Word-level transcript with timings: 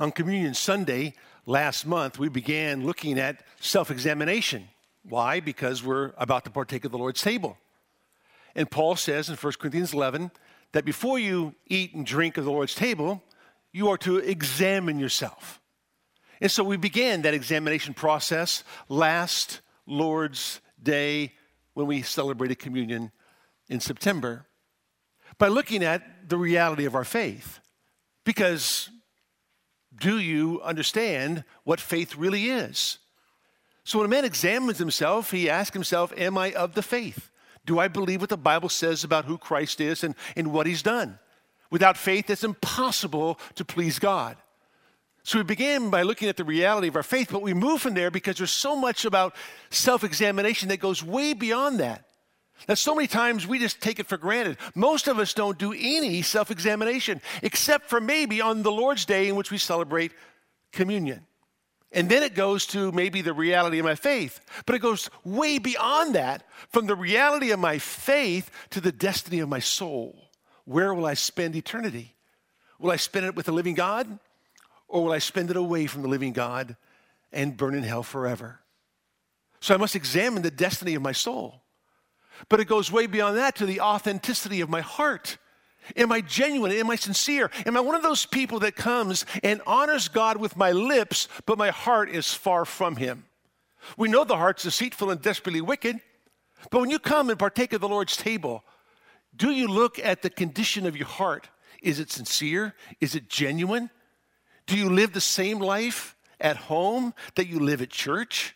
On 0.00 0.12
Communion 0.12 0.54
Sunday 0.54 1.14
last 1.44 1.84
month, 1.84 2.18
we 2.18 2.28
began 2.28 2.86
looking 2.86 3.18
at 3.18 3.42
self 3.60 3.90
examination. 3.90 4.68
Why? 5.02 5.40
Because 5.40 5.82
we're 5.82 6.12
about 6.16 6.44
to 6.44 6.50
partake 6.50 6.84
of 6.84 6.92
the 6.92 6.98
Lord's 6.98 7.20
table. 7.20 7.58
And 8.54 8.70
Paul 8.70 8.96
says 8.96 9.28
in 9.28 9.36
1 9.36 9.52
Corinthians 9.58 9.92
11 9.92 10.30
that 10.72 10.84
before 10.84 11.18
you 11.18 11.54
eat 11.66 11.94
and 11.94 12.06
drink 12.06 12.36
of 12.36 12.44
the 12.44 12.52
Lord's 12.52 12.74
table, 12.74 13.22
you 13.72 13.88
are 13.88 13.98
to 13.98 14.18
examine 14.18 14.98
yourself. 14.98 15.60
And 16.40 16.50
so 16.50 16.62
we 16.62 16.76
began 16.76 17.22
that 17.22 17.34
examination 17.34 17.94
process 17.94 18.62
last 18.88 19.60
Lord's 19.86 20.60
Day 20.80 21.34
when 21.74 21.86
we 21.86 22.02
celebrated 22.02 22.60
communion 22.60 23.10
in 23.68 23.80
September 23.80 24.46
by 25.38 25.48
looking 25.48 25.82
at 25.82 26.28
the 26.28 26.36
reality 26.36 26.84
of 26.84 26.94
our 26.94 27.04
faith. 27.04 27.60
Because 28.24 28.90
do 29.98 30.18
you 30.18 30.60
understand 30.62 31.44
what 31.64 31.80
faith 31.80 32.16
really 32.16 32.46
is? 32.50 32.98
So 33.84 33.98
when 33.98 34.06
a 34.06 34.10
man 34.10 34.24
examines 34.24 34.78
himself, 34.78 35.30
he 35.30 35.48
asks 35.48 35.74
himself, 35.74 36.12
Am 36.16 36.36
I 36.36 36.52
of 36.52 36.74
the 36.74 36.82
faith? 36.82 37.30
Do 37.64 37.78
I 37.78 37.88
believe 37.88 38.20
what 38.20 38.30
the 38.30 38.36
Bible 38.36 38.68
says 38.68 39.04
about 39.04 39.24
who 39.24 39.38
Christ 39.38 39.80
is 39.80 40.04
and, 40.04 40.14
and 40.36 40.52
what 40.52 40.66
he's 40.66 40.82
done? 40.82 41.18
Without 41.70 41.96
faith, 41.96 42.30
it's 42.30 42.44
impossible 42.44 43.38
to 43.56 43.64
please 43.64 43.98
God. 43.98 44.36
So 45.22 45.38
we 45.38 45.44
began 45.44 45.90
by 45.90 46.02
looking 46.02 46.28
at 46.28 46.38
the 46.38 46.44
reality 46.44 46.88
of 46.88 46.96
our 46.96 47.02
faith, 47.02 47.28
but 47.30 47.42
we 47.42 47.52
move 47.52 47.82
from 47.82 47.92
there 47.94 48.10
because 48.10 48.38
there's 48.38 48.50
so 48.50 48.74
much 48.74 49.04
about 49.04 49.34
self 49.68 50.02
examination 50.02 50.70
that 50.70 50.78
goes 50.78 51.02
way 51.02 51.34
beyond 51.34 51.80
that. 51.80 52.07
That 52.66 52.78
so 52.78 52.94
many 52.94 53.06
times 53.06 53.46
we 53.46 53.58
just 53.58 53.80
take 53.80 53.98
it 53.98 54.06
for 54.06 54.16
granted. 54.16 54.58
Most 54.74 55.08
of 55.08 55.18
us 55.18 55.32
don't 55.32 55.58
do 55.58 55.72
any 55.72 56.22
self 56.22 56.50
examination, 56.50 57.20
except 57.42 57.88
for 57.88 58.00
maybe 58.00 58.40
on 58.40 58.62
the 58.62 58.72
Lord's 58.72 59.04
Day 59.04 59.28
in 59.28 59.36
which 59.36 59.50
we 59.50 59.58
celebrate 59.58 60.12
communion. 60.72 61.26
And 61.90 62.10
then 62.10 62.22
it 62.22 62.34
goes 62.34 62.66
to 62.66 62.92
maybe 62.92 63.22
the 63.22 63.32
reality 63.32 63.78
of 63.78 63.84
my 63.84 63.94
faith. 63.94 64.40
But 64.66 64.74
it 64.74 64.80
goes 64.80 65.08
way 65.24 65.58
beyond 65.58 66.14
that 66.14 66.44
from 66.68 66.86
the 66.86 66.96
reality 66.96 67.50
of 67.50 67.58
my 67.58 67.78
faith 67.78 68.50
to 68.70 68.80
the 68.80 68.92
destiny 68.92 69.38
of 69.38 69.48
my 69.48 69.60
soul. 69.60 70.30
Where 70.64 70.92
will 70.92 71.06
I 71.06 71.14
spend 71.14 71.56
eternity? 71.56 72.14
Will 72.78 72.90
I 72.90 72.96
spend 72.96 73.24
it 73.24 73.34
with 73.34 73.46
the 73.46 73.52
living 73.52 73.74
God? 73.74 74.18
Or 74.86 75.04
will 75.04 75.12
I 75.12 75.18
spend 75.18 75.50
it 75.50 75.56
away 75.56 75.86
from 75.86 76.02
the 76.02 76.08
living 76.08 76.32
God 76.32 76.76
and 77.32 77.56
burn 77.56 77.74
in 77.74 77.82
hell 77.82 78.02
forever? 78.02 78.60
So 79.60 79.74
I 79.74 79.78
must 79.78 79.96
examine 79.96 80.42
the 80.42 80.50
destiny 80.50 80.94
of 80.94 81.02
my 81.02 81.12
soul. 81.12 81.62
But 82.48 82.60
it 82.60 82.66
goes 82.66 82.92
way 82.92 83.06
beyond 83.06 83.36
that 83.36 83.56
to 83.56 83.66
the 83.66 83.80
authenticity 83.80 84.60
of 84.60 84.68
my 84.68 84.80
heart. 84.80 85.38
Am 85.96 86.12
I 86.12 86.20
genuine? 86.20 86.72
Am 86.72 86.90
I 86.90 86.96
sincere? 86.96 87.50
Am 87.64 87.76
I 87.76 87.80
one 87.80 87.94
of 87.94 88.02
those 88.02 88.26
people 88.26 88.60
that 88.60 88.76
comes 88.76 89.24
and 89.42 89.60
honors 89.66 90.08
God 90.08 90.36
with 90.36 90.56
my 90.56 90.72
lips, 90.72 91.28
but 91.46 91.58
my 91.58 91.70
heart 91.70 92.10
is 92.10 92.32
far 92.32 92.64
from 92.64 92.96
Him? 92.96 93.24
We 93.96 94.08
know 94.08 94.24
the 94.24 94.36
heart's 94.36 94.64
deceitful 94.64 95.10
and 95.10 95.22
desperately 95.22 95.60
wicked, 95.60 96.00
but 96.70 96.80
when 96.80 96.90
you 96.90 96.98
come 96.98 97.30
and 97.30 97.38
partake 97.38 97.72
of 97.72 97.80
the 97.80 97.88
Lord's 97.88 98.16
table, 98.16 98.64
do 99.34 99.50
you 99.50 99.68
look 99.68 99.98
at 99.98 100.22
the 100.22 100.30
condition 100.30 100.86
of 100.86 100.96
your 100.96 101.06
heart? 101.06 101.48
Is 101.82 102.00
it 102.00 102.10
sincere? 102.10 102.74
Is 103.00 103.14
it 103.14 103.28
genuine? 103.28 103.90
Do 104.66 104.76
you 104.76 104.90
live 104.90 105.12
the 105.12 105.20
same 105.20 105.60
life 105.60 106.16
at 106.40 106.56
home 106.56 107.14
that 107.36 107.46
you 107.46 107.60
live 107.60 107.80
at 107.80 107.90
church? 107.90 108.54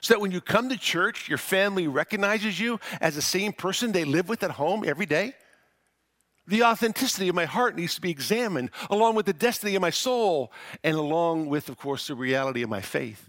So 0.00 0.14
that 0.14 0.20
when 0.20 0.30
you 0.30 0.40
come 0.40 0.68
to 0.68 0.76
church, 0.76 1.28
your 1.28 1.38
family 1.38 1.88
recognizes 1.88 2.58
you 2.58 2.78
as 3.00 3.14
the 3.14 3.22
same 3.22 3.52
person 3.52 3.92
they 3.92 4.04
live 4.04 4.28
with 4.28 4.42
at 4.42 4.52
home 4.52 4.84
every 4.86 5.06
day? 5.06 5.34
The 6.46 6.62
authenticity 6.62 7.28
of 7.28 7.34
my 7.34 7.44
heart 7.44 7.76
needs 7.76 7.94
to 7.96 8.00
be 8.00 8.10
examined, 8.10 8.70
along 8.88 9.16
with 9.16 9.26
the 9.26 9.34
destiny 9.34 9.74
of 9.74 9.82
my 9.82 9.90
soul, 9.90 10.50
and 10.82 10.96
along 10.96 11.46
with, 11.46 11.68
of 11.68 11.76
course, 11.76 12.06
the 12.06 12.14
reality 12.14 12.62
of 12.62 12.70
my 12.70 12.80
faith. 12.80 13.28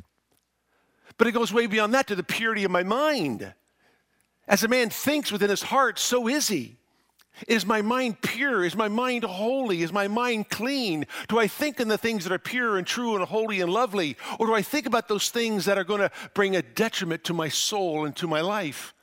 But 1.17 1.27
it 1.27 1.33
goes 1.33 1.51
way 1.51 1.67
beyond 1.67 1.93
that 1.93 2.07
to 2.07 2.15
the 2.15 2.23
purity 2.23 2.63
of 2.63 2.71
my 2.71 2.83
mind. 2.83 3.53
As 4.47 4.63
a 4.63 4.69
man 4.69 4.89
thinks 4.89 5.31
within 5.31 5.49
his 5.49 5.61
heart, 5.61 5.99
so 5.99 6.27
is 6.27 6.47
he. 6.47 6.78
Is 7.47 7.65
my 7.65 7.81
mind 7.81 8.21
pure? 8.21 8.65
Is 8.65 8.75
my 8.75 8.87
mind 8.87 9.23
holy? 9.23 9.81
Is 9.81 9.93
my 9.93 10.07
mind 10.07 10.49
clean? 10.49 11.05
Do 11.27 11.39
I 11.39 11.47
think 11.47 11.79
in 11.79 11.87
the 11.87 11.97
things 11.97 12.23
that 12.23 12.33
are 12.33 12.39
pure 12.39 12.77
and 12.77 12.85
true 12.85 13.15
and 13.15 13.23
holy 13.23 13.61
and 13.61 13.71
lovely? 13.71 14.17
Or 14.39 14.47
do 14.47 14.53
I 14.53 14.61
think 14.61 14.85
about 14.85 15.07
those 15.07 15.29
things 15.29 15.65
that 15.65 15.77
are 15.77 15.83
going 15.83 16.01
to 16.01 16.11
bring 16.33 16.55
a 16.55 16.61
detriment 16.61 17.23
to 17.25 17.33
my 17.33 17.49
soul 17.49 18.05
and 18.05 18.15
to 18.17 18.27
my 18.27 18.41
life? 18.41 18.93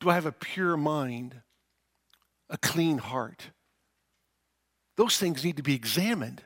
Do 0.00 0.10
I 0.10 0.14
have 0.14 0.26
a 0.26 0.32
pure 0.32 0.76
mind, 0.76 1.42
a 2.50 2.58
clean 2.58 2.98
heart? 2.98 3.50
Those 4.96 5.18
things 5.18 5.44
need 5.44 5.56
to 5.58 5.62
be 5.62 5.74
examined. 5.74 6.42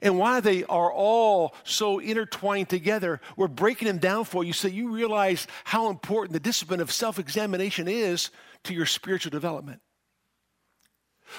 And 0.00 0.18
why 0.18 0.40
they 0.40 0.64
are 0.64 0.92
all 0.92 1.54
so 1.64 1.98
intertwined 1.98 2.68
together, 2.68 3.20
we're 3.36 3.48
breaking 3.48 3.86
them 3.86 3.98
down 3.98 4.24
for 4.24 4.42
you 4.42 4.52
so 4.52 4.66
you 4.68 4.90
realize 4.90 5.46
how 5.64 5.90
important 5.90 6.32
the 6.32 6.40
discipline 6.40 6.80
of 6.80 6.90
self 6.90 7.18
examination 7.18 7.86
is 7.86 8.30
to 8.64 8.74
your 8.74 8.86
spiritual 8.86 9.30
development. 9.30 9.80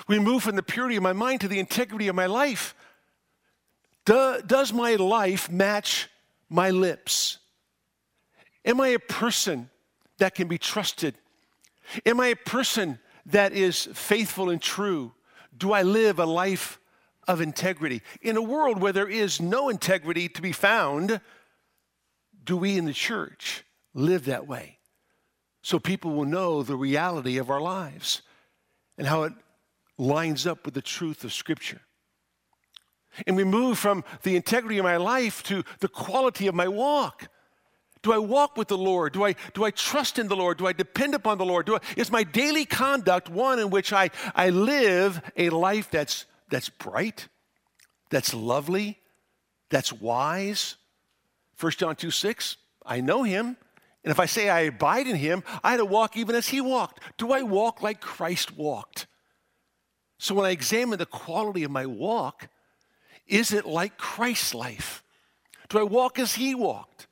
We 0.07 0.19
move 0.19 0.43
from 0.43 0.55
the 0.55 0.63
purity 0.63 0.95
of 0.95 1.03
my 1.03 1.13
mind 1.13 1.41
to 1.41 1.47
the 1.47 1.59
integrity 1.59 2.07
of 2.07 2.15
my 2.15 2.25
life. 2.25 2.75
Do, 4.05 4.41
does 4.45 4.71
my 4.71 4.95
life 4.95 5.49
match 5.49 6.09
my 6.49 6.69
lips? 6.69 7.39
Am 8.63 8.79
I 8.79 8.89
a 8.89 8.99
person 8.99 9.69
that 10.17 10.35
can 10.35 10.47
be 10.47 10.57
trusted? 10.57 11.15
Am 12.05 12.19
I 12.19 12.27
a 12.27 12.35
person 12.35 12.99
that 13.27 13.53
is 13.53 13.89
faithful 13.93 14.49
and 14.49 14.61
true? 14.61 15.13
Do 15.57 15.71
I 15.71 15.83
live 15.83 16.19
a 16.19 16.25
life 16.25 16.79
of 17.27 17.41
integrity? 17.41 18.01
In 18.21 18.37
a 18.37 18.41
world 18.41 18.81
where 18.81 18.93
there 18.93 19.09
is 19.09 19.41
no 19.41 19.69
integrity 19.69 20.29
to 20.29 20.41
be 20.41 20.51
found, 20.51 21.21
do 22.43 22.57
we 22.57 22.77
in 22.77 22.85
the 22.85 22.93
church 22.93 23.63
live 23.93 24.25
that 24.25 24.47
way? 24.47 24.75
so 25.65 25.79
people 25.79 26.11
will 26.11 26.25
know 26.25 26.61
the 26.61 26.75
reality 26.75 27.39
of 27.39 27.49
our 27.49 27.59
lives 27.59 28.21
and 28.99 29.07
how 29.07 29.23
it 29.23 29.33
lines 29.97 30.45
up 30.45 30.63
with 30.63 30.75
the 30.75 30.81
truth 30.81 31.23
of 31.23 31.33
Scripture. 31.33 31.81
And 33.25 33.35
we 33.35 33.45
move 33.45 33.79
from 33.79 34.03
the 34.21 34.35
integrity 34.35 34.77
of 34.77 34.83
my 34.83 34.97
life 34.97 35.41
to 35.45 35.63
the 35.79 35.87
quality 35.87 36.45
of 36.45 36.53
my 36.53 36.67
walk. 36.67 37.29
Do 38.03 38.13
I 38.13 38.19
walk 38.19 38.57
with 38.57 38.67
the 38.67 38.77
Lord? 38.77 39.13
Do 39.13 39.25
I, 39.25 39.33
do 39.55 39.63
I 39.63 39.71
trust 39.71 40.19
in 40.19 40.27
the 40.27 40.35
Lord? 40.35 40.59
Do 40.59 40.67
I 40.67 40.73
depend 40.73 41.15
upon 41.15 41.39
the 41.39 41.45
Lord? 41.45 41.67
I, 41.67 41.79
is 41.97 42.11
my 42.11 42.23
daily 42.23 42.65
conduct 42.65 43.27
one 43.27 43.57
in 43.57 43.71
which 43.71 43.91
I, 43.91 44.11
I 44.35 44.51
live 44.51 45.19
a 45.35 45.49
life 45.49 45.89
that's, 45.89 46.27
that's 46.49 46.69
bright, 46.69 47.27
that's 48.09 48.33
lovely, 48.33 48.99
that's 49.69 49.91
wise? 49.91 50.75
1 51.59 51.71
John 51.73 51.95
2 51.95 52.11
6, 52.11 52.57
I 52.85 53.01
know 53.01 53.23
him 53.23 53.57
and 54.05 54.11
if 54.11 54.19
I 54.19 54.27
say 54.27 54.49
I 54.49 54.61
abide 54.61 55.07
in 55.07 55.15
him, 55.15 55.43
I 55.63 55.71
had 55.71 55.77
to 55.77 55.85
walk 55.85 56.15
even 56.15 56.35
as 56.35 56.47
he 56.47 56.61
walked. 56.61 56.99
Do 57.17 57.31
I 57.31 57.41
walk 57.41 57.81
like 57.81 57.99
Christ 57.99 58.55
walked? 58.55 59.07
So 60.19 60.35
when 60.35 60.45
I 60.45 60.51
examine 60.51 60.99
the 60.99 61.07
quality 61.07 61.63
of 61.63 61.71
my 61.71 61.87
walk, 61.87 62.47
is 63.25 63.51
it 63.51 63.65
like 63.65 63.97
Christ's 63.97 64.53
life? 64.53 65.03
Do 65.69 65.79
I 65.79 65.83
walk 65.83 66.19
as 66.19 66.35
he 66.35 66.53
walked? 66.53 67.07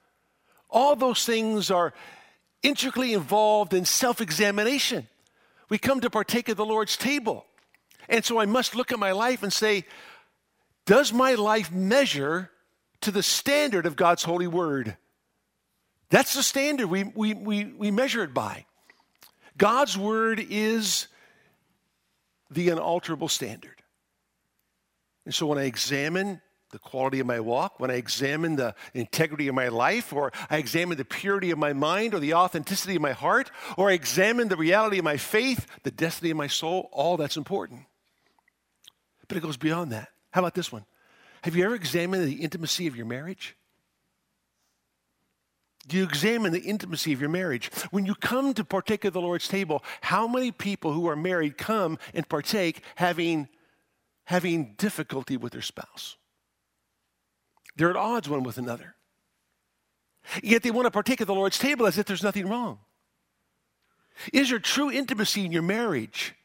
All 0.69 0.95
those 0.95 1.25
things 1.25 1.71
are 1.71 1.95
intricately 2.61 3.13
involved 3.13 3.73
in 3.73 3.85
self 3.85 4.21
examination. 4.21 5.07
We 5.69 5.79
come 5.79 5.99
to 5.99 6.11
partake 6.11 6.47
of 6.47 6.57
the 6.57 6.65
Lord's 6.65 6.95
table. 6.95 7.47
And 8.09 8.23
so 8.23 8.39
I 8.39 8.45
must 8.45 8.75
look 8.75 8.91
at 8.91 8.99
my 8.99 9.11
life 9.11 9.43
and 9.43 9.51
say, 9.51 9.85
does 10.85 11.13
my 11.13 11.35
life 11.35 11.71
measure 11.71 12.51
to 13.01 13.11
the 13.11 13.23
standard 13.23 13.85
of 13.85 13.95
God's 13.95 14.23
holy 14.23 14.47
word? 14.47 14.97
That's 16.09 16.33
the 16.33 16.43
standard 16.43 16.87
we, 16.87 17.03
we, 17.03 17.33
we, 17.33 17.65
we 17.65 17.91
measure 17.91 18.23
it 18.23 18.33
by. 18.33 18.65
God's 19.57 19.97
word 19.97 20.45
is 20.49 21.07
the 22.51 22.69
unalterable 22.69 23.29
standard. 23.29 23.81
And 25.25 25.33
so 25.33 25.47
when 25.47 25.57
I 25.57 25.63
examine 25.63 26.41
the 26.71 26.79
quality 26.79 27.19
of 27.19 27.27
my 27.27 27.39
walk, 27.39 27.79
when 27.79 27.91
I 27.91 27.95
examine 27.95 28.55
the 28.55 28.75
integrity 28.93 29.47
of 29.47 29.55
my 29.55 29.69
life, 29.69 30.11
or 30.11 30.31
I 30.49 30.57
examine 30.57 30.97
the 30.97 31.05
purity 31.05 31.51
of 31.51 31.57
my 31.57 31.71
mind, 31.71 32.13
or 32.13 32.19
the 32.19 32.33
authenticity 32.33 32.95
of 32.95 33.01
my 33.01 33.13
heart, 33.13 33.51
or 33.77 33.89
I 33.89 33.93
examine 33.93 34.49
the 34.49 34.57
reality 34.57 34.97
of 34.97 35.05
my 35.05 35.17
faith, 35.17 35.67
the 35.83 35.91
destiny 35.91 36.31
of 36.31 36.37
my 36.37 36.47
soul, 36.47 36.89
all 36.91 37.15
that's 37.15 37.37
important. 37.37 37.85
But 39.33 39.39
it 39.39 39.47
goes 39.47 39.57
beyond 39.57 39.91
that. 39.93 40.09
How 40.29 40.41
about 40.41 40.53
this 40.53 40.71
one? 40.71 40.85
Have 41.41 41.55
you 41.55 41.65
ever 41.65 41.73
examined 41.73 42.27
the 42.27 42.43
intimacy 42.43 42.85
of 42.85 42.95
your 42.95 43.07
marriage? 43.07 43.57
Do 45.87 45.97
you 45.97 46.03
examine 46.03 46.53
the 46.53 46.59
intimacy 46.59 47.13
of 47.13 47.19
your 47.19 47.31
marriage? 47.31 47.71
When 47.89 48.05
you 48.05 48.13
come 48.13 48.53
to 48.53 48.63
partake 48.63 49.05
of 49.05 49.13
the 49.13 49.21
Lord's 49.21 49.47
table, 49.47 49.83
how 50.01 50.27
many 50.27 50.51
people 50.51 50.93
who 50.93 51.07
are 51.07 51.15
married 51.15 51.57
come 51.57 51.97
and 52.13 52.29
partake 52.29 52.83
having, 52.93 53.47
having 54.25 54.75
difficulty 54.77 55.35
with 55.35 55.51
their 55.51 55.63
spouse? 55.63 56.15
They're 57.75 57.89
at 57.89 57.95
odds 57.95 58.29
one 58.29 58.43
with 58.43 58.59
another. 58.59 58.93
Yet 60.43 60.61
they 60.61 60.69
want 60.69 60.85
to 60.85 60.91
partake 60.91 61.21
of 61.21 61.27
the 61.27 61.33
Lord's 61.33 61.57
table 61.57 61.87
as 61.87 61.97
if 61.97 62.05
there's 62.05 62.21
nothing 62.21 62.47
wrong. 62.47 62.77
Is 64.31 64.51
there 64.51 64.59
true 64.59 64.91
intimacy 64.91 65.43
in 65.43 65.51
your 65.51 65.63
marriage? 65.63 66.35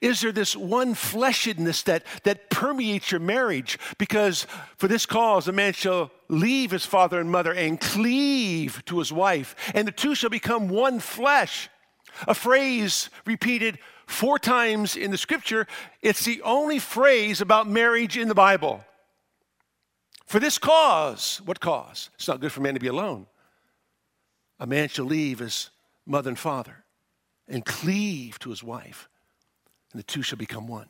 Is 0.00 0.20
there 0.20 0.32
this 0.32 0.56
one 0.56 0.94
fleshedness 0.94 1.84
that, 1.84 2.04
that 2.24 2.50
permeates 2.50 3.10
your 3.10 3.20
marriage? 3.20 3.78
Because 3.98 4.46
for 4.76 4.88
this 4.88 5.06
cause, 5.06 5.48
a 5.48 5.52
man 5.52 5.72
shall 5.72 6.10
leave 6.28 6.70
his 6.70 6.86
father 6.86 7.20
and 7.20 7.30
mother 7.30 7.52
and 7.52 7.80
cleave 7.80 8.82
to 8.86 8.98
his 8.98 9.12
wife, 9.12 9.54
and 9.74 9.86
the 9.86 9.92
two 9.92 10.14
shall 10.14 10.30
become 10.30 10.68
one 10.68 11.00
flesh. 11.00 11.68
A 12.26 12.34
phrase 12.34 13.10
repeated 13.26 13.78
four 14.06 14.38
times 14.38 14.96
in 14.96 15.10
the 15.10 15.18
scripture. 15.18 15.66
It's 16.02 16.24
the 16.24 16.42
only 16.42 16.78
phrase 16.78 17.40
about 17.40 17.68
marriage 17.68 18.16
in 18.16 18.28
the 18.28 18.34
Bible. 18.34 18.84
For 20.26 20.38
this 20.40 20.58
cause, 20.58 21.40
what 21.44 21.60
cause? 21.60 22.10
It's 22.14 22.28
not 22.28 22.40
good 22.40 22.52
for 22.52 22.60
man 22.60 22.74
to 22.74 22.80
be 22.80 22.86
alone. 22.86 23.26
A 24.58 24.66
man 24.66 24.88
shall 24.88 25.04
leave 25.04 25.40
his 25.40 25.70
mother 26.06 26.30
and 26.30 26.38
father 26.38 26.84
and 27.48 27.64
cleave 27.64 28.38
to 28.38 28.50
his 28.50 28.62
wife 28.62 29.08
and 29.94 30.00
the 30.00 30.04
two 30.04 30.22
shall 30.22 30.36
become 30.36 30.66
one. 30.66 30.88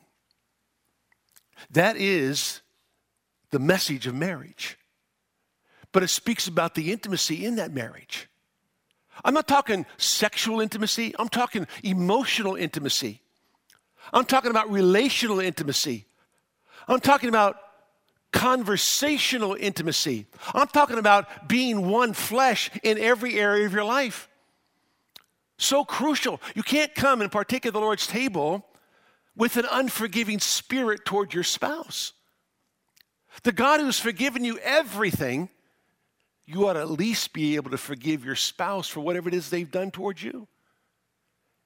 That 1.69 1.95
is 1.95 2.61
the 3.51 3.59
message 3.59 4.07
of 4.07 4.15
marriage. 4.15 4.77
But 5.91 6.01
it 6.01 6.09
speaks 6.09 6.47
about 6.47 6.73
the 6.73 6.91
intimacy 6.91 7.45
in 7.45 7.55
that 7.57 7.71
marriage. 7.71 8.27
I'm 9.23 9.35
not 9.35 9.47
talking 9.47 9.85
sexual 9.97 10.59
intimacy, 10.59 11.13
I'm 11.19 11.29
talking 11.29 11.67
emotional 11.83 12.55
intimacy. 12.55 13.21
I'm 14.11 14.25
talking 14.25 14.51
about 14.51 14.71
relational 14.71 15.39
intimacy. 15.39 16.05
I'm 16.87 16.99
talking 16.99 17.29
about 17.29 17.57
conversational 18.31 19.53
intimacy. 19.53 20.25
I'm 20.53 20.67
talking 20.67 20.97
about 20.97 21.47
being 21.47 21.89
one 21.89 22.13
flesh 22.13 22.69
in 22.83 22.97
every 22.97 23.39
area 23.39 23.65
of 23.65 23.73
your 23.73 23.83
life. 23.83 24.27
So 25.57 25.85
crucial. 25.85 26.41
You 26.55 26.63
can't 26.63 26.93
come 26.93 27.21
and 27.21 27.31
partake 27.31 27.65
of 27.65 27.73
the 27.73 27.79
Lord's 27.79 28.07
table 28.07 28.65
with 29.35 29.57
an 29.57 29.65
unforgiving 29.71 30.39
spirit 30.39 31.05
toward 31.05 31.33
your 31.33 31.43
spouse. 31.43 32.13
The 33.43 33.51
God 33.51 33.79
who's 33.79 33.99
forgiven 33.99 34.43
you 34.43 34.57
everything, 34.59 35.49
you 36.45 36.67
ought 36.67 36.73
to 36.73 36.81
at 36.81 36.91
least 36.91 37.33
be 37.33 37.55
able 37.55 37.71
to 37.71 37.77
forgive 37.77 38.23
your 38.23 38.35
spouse 38.35 38.87
for 38.87 39.01
whatever 39.01 39.27
it 39.27 39.35
is 39.35 39.49
they've 39.49 39.69
done 39.69 39.91
towards 39.91 40.23
you 40.23 40.47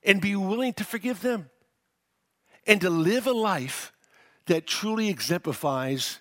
and 0.03 0.21
be 0.21 0.35
willing 0.35 0.73
to 0.73 0.83
forgive 0.83 1.21
them 1.21 1.49
and 2.65 2.81
to 2.81 2.89
live 2.89 3.27
a 3.27 3.31
life 3.31 3.91
that 4.45 4.65
truly 4.65 5.09
exemplifies 5.09 6.19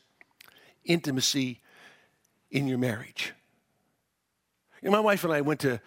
intimacy 0.85 1.61
in 2.51 2.67
your 2.67 2.79
marriage. 2.79 3.33
You 4.83 4.91
know, 4.91 4.97
my 4.97 5.01
wife 5.01 5.25
and 5.25 5.33
I 5.33 5.41
went 5.41 5.61
to 5.61 5.81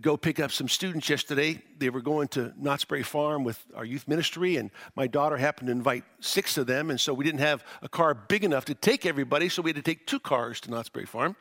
go 0.00 0.16
pick 0.16 0.40
up 0.40 0.50
some 0.50 0.68
students 0.68 1.08
yesterday. 1.08 1.62
They 1.78 1.90
were 1.90 2.00
going 2.00 2.28
to 2.28 2.52
Knott's 2.56 2.84
Berry 2.84 3.02
Farm 3.02 3.44
with 3.44 3.62
our 3.74 3.84
youth 3.84 4.08
ministry, 4.08 4.56
and 4.56 4.70
my 4.96 5.06
daughter 5.06 5.36
happened 5.36 5.68
to 5.68 5.72
invite 5.72 6.04
six 6.20 6.58
of 6.58 6.66
them, 6.66 6.90
and 6.90 7.00
so 7.00 7.14
we 7.14 7.24
didn't 7.24 7.40
have 7.40 7.64
a 7.82 7.88
car 7.88 8.14
big 8.14 8.44
enough 8.44 8.64
to 8.66 8.74
take 8.74 9.06
everybody, 9.06 9.48
so 9.48 9.62
we 9.62 9.70
had 9.70 9.76
to 9.76 9.82
take 9.82 10.06
two 10.06 10.20
cars 10.20 10.60
to 10.62 10.70
Knott's 10.70 10.88
Berry 10.88 11.06
Farm. 11.06 11.36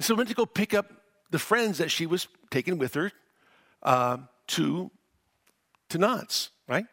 So 0.00 0.14
we 0.14 0.18
went 0.18 0.28
to 0.30 0.34
go 0.34 0.46
pick 0.46 0.74
up 0.74 0.90
the 1.30 1.38
friends 1.38 1.78
that 1.78 1.90
she 1.90 2.06
was 2.06 2.28
taking 2.50 2.78
with 2.78 2.94
her 2.94 3.12
uh, 3.82 4.18
to, 4.48 4.90
to 5.88 5.98
Knott's, 5.98 6.50
right? 6.68 6.86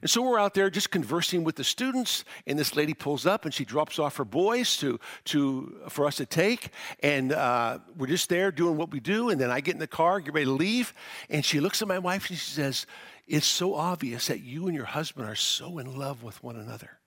And 0.00 0.10
so 0.10 0.22
we're 0.22 0.38
out 0.38 0.54
there 0.54 0.70
just 0.70 0.90
conversing 0.90 1.44
with 1.44 1.56
the 1.56 1.64
students, 1.64 2.24
and 2.46 2.58
this 2.58 2.76
lady 2.76 2.94
pulls 2.94 3.26
up 3.26 3.44
and 3.44 3.52
she 3.52 3.64
drops 3.64 3.98
off 3.98 4.16
her 4.16 4.24
boys 4.24 4.76
to, 4.78 5.00
to, 5.26 5.80
for 5.88 6.06
us 6.06 6.16
to 6.16 6.26
take. 6.26 6.70
And 7.00 7.32
uh, 7.32 7.78
we're 7.96 8.06
just 8.06 8.28
there 8.28 8.50
doing 8.50 8.76
what 8.76 8.90
we 8.90 9.00
do. 9.00 9.30
And 9.30 9.40
then 9.40 9.50
I 9.50 9.60
get 9.60 9.74
in 9.74 9.80
the 9.80 9.86
car, 9.86 10.20
get 10.20 10.34
ready 10.34 10.46
to 10.46 10.52
leave. 10.52 10.92
And 11.30 11.44
she 11.44 11.60
looks 11.60 11.82
at 11.82 11.88
my 11.88 11.98
wife 11.98 12.28
and 12.28 12.38
she 12.38 12.50
says, 12.50 12.86
It's 13.26 13.46
so 13.46 13.74
obvious 13.74 14.26
that 14.26 14.40
you 14.40 14.66
and 14.66 14.74
your 14.74 14.86
husband 14.86 15.28
are 15.28 15.34
so 15.34 15.78
in 15.78 15.96
love 15.96 16.22
with 16.22 16.42
one 16.42 16.56
another. 16.56 16.98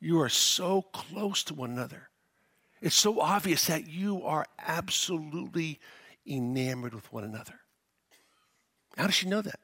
You 0.00 0.20
are 0.20 0.28
so 0.28 0.82
close 0.82 1.44
to 1.44 1.54
one 1.54 1.70
another. 1.70 2.10
It's 2.80 2.96
so 2.96 3.20
obvious 3.20 3.66
that 3.66 3.88
you 3.88 4.22
are 4.24 4.44
absolutely 4.58 5.80
enamored 6.26 6.94
with 6.94 7.10
one 7.12 7.24
another. 7.24 7.60
How 8.96 9.06
does 9.06 9.14
she 9.14 9.28
know 9.28 9.40
that? 9.40 9.60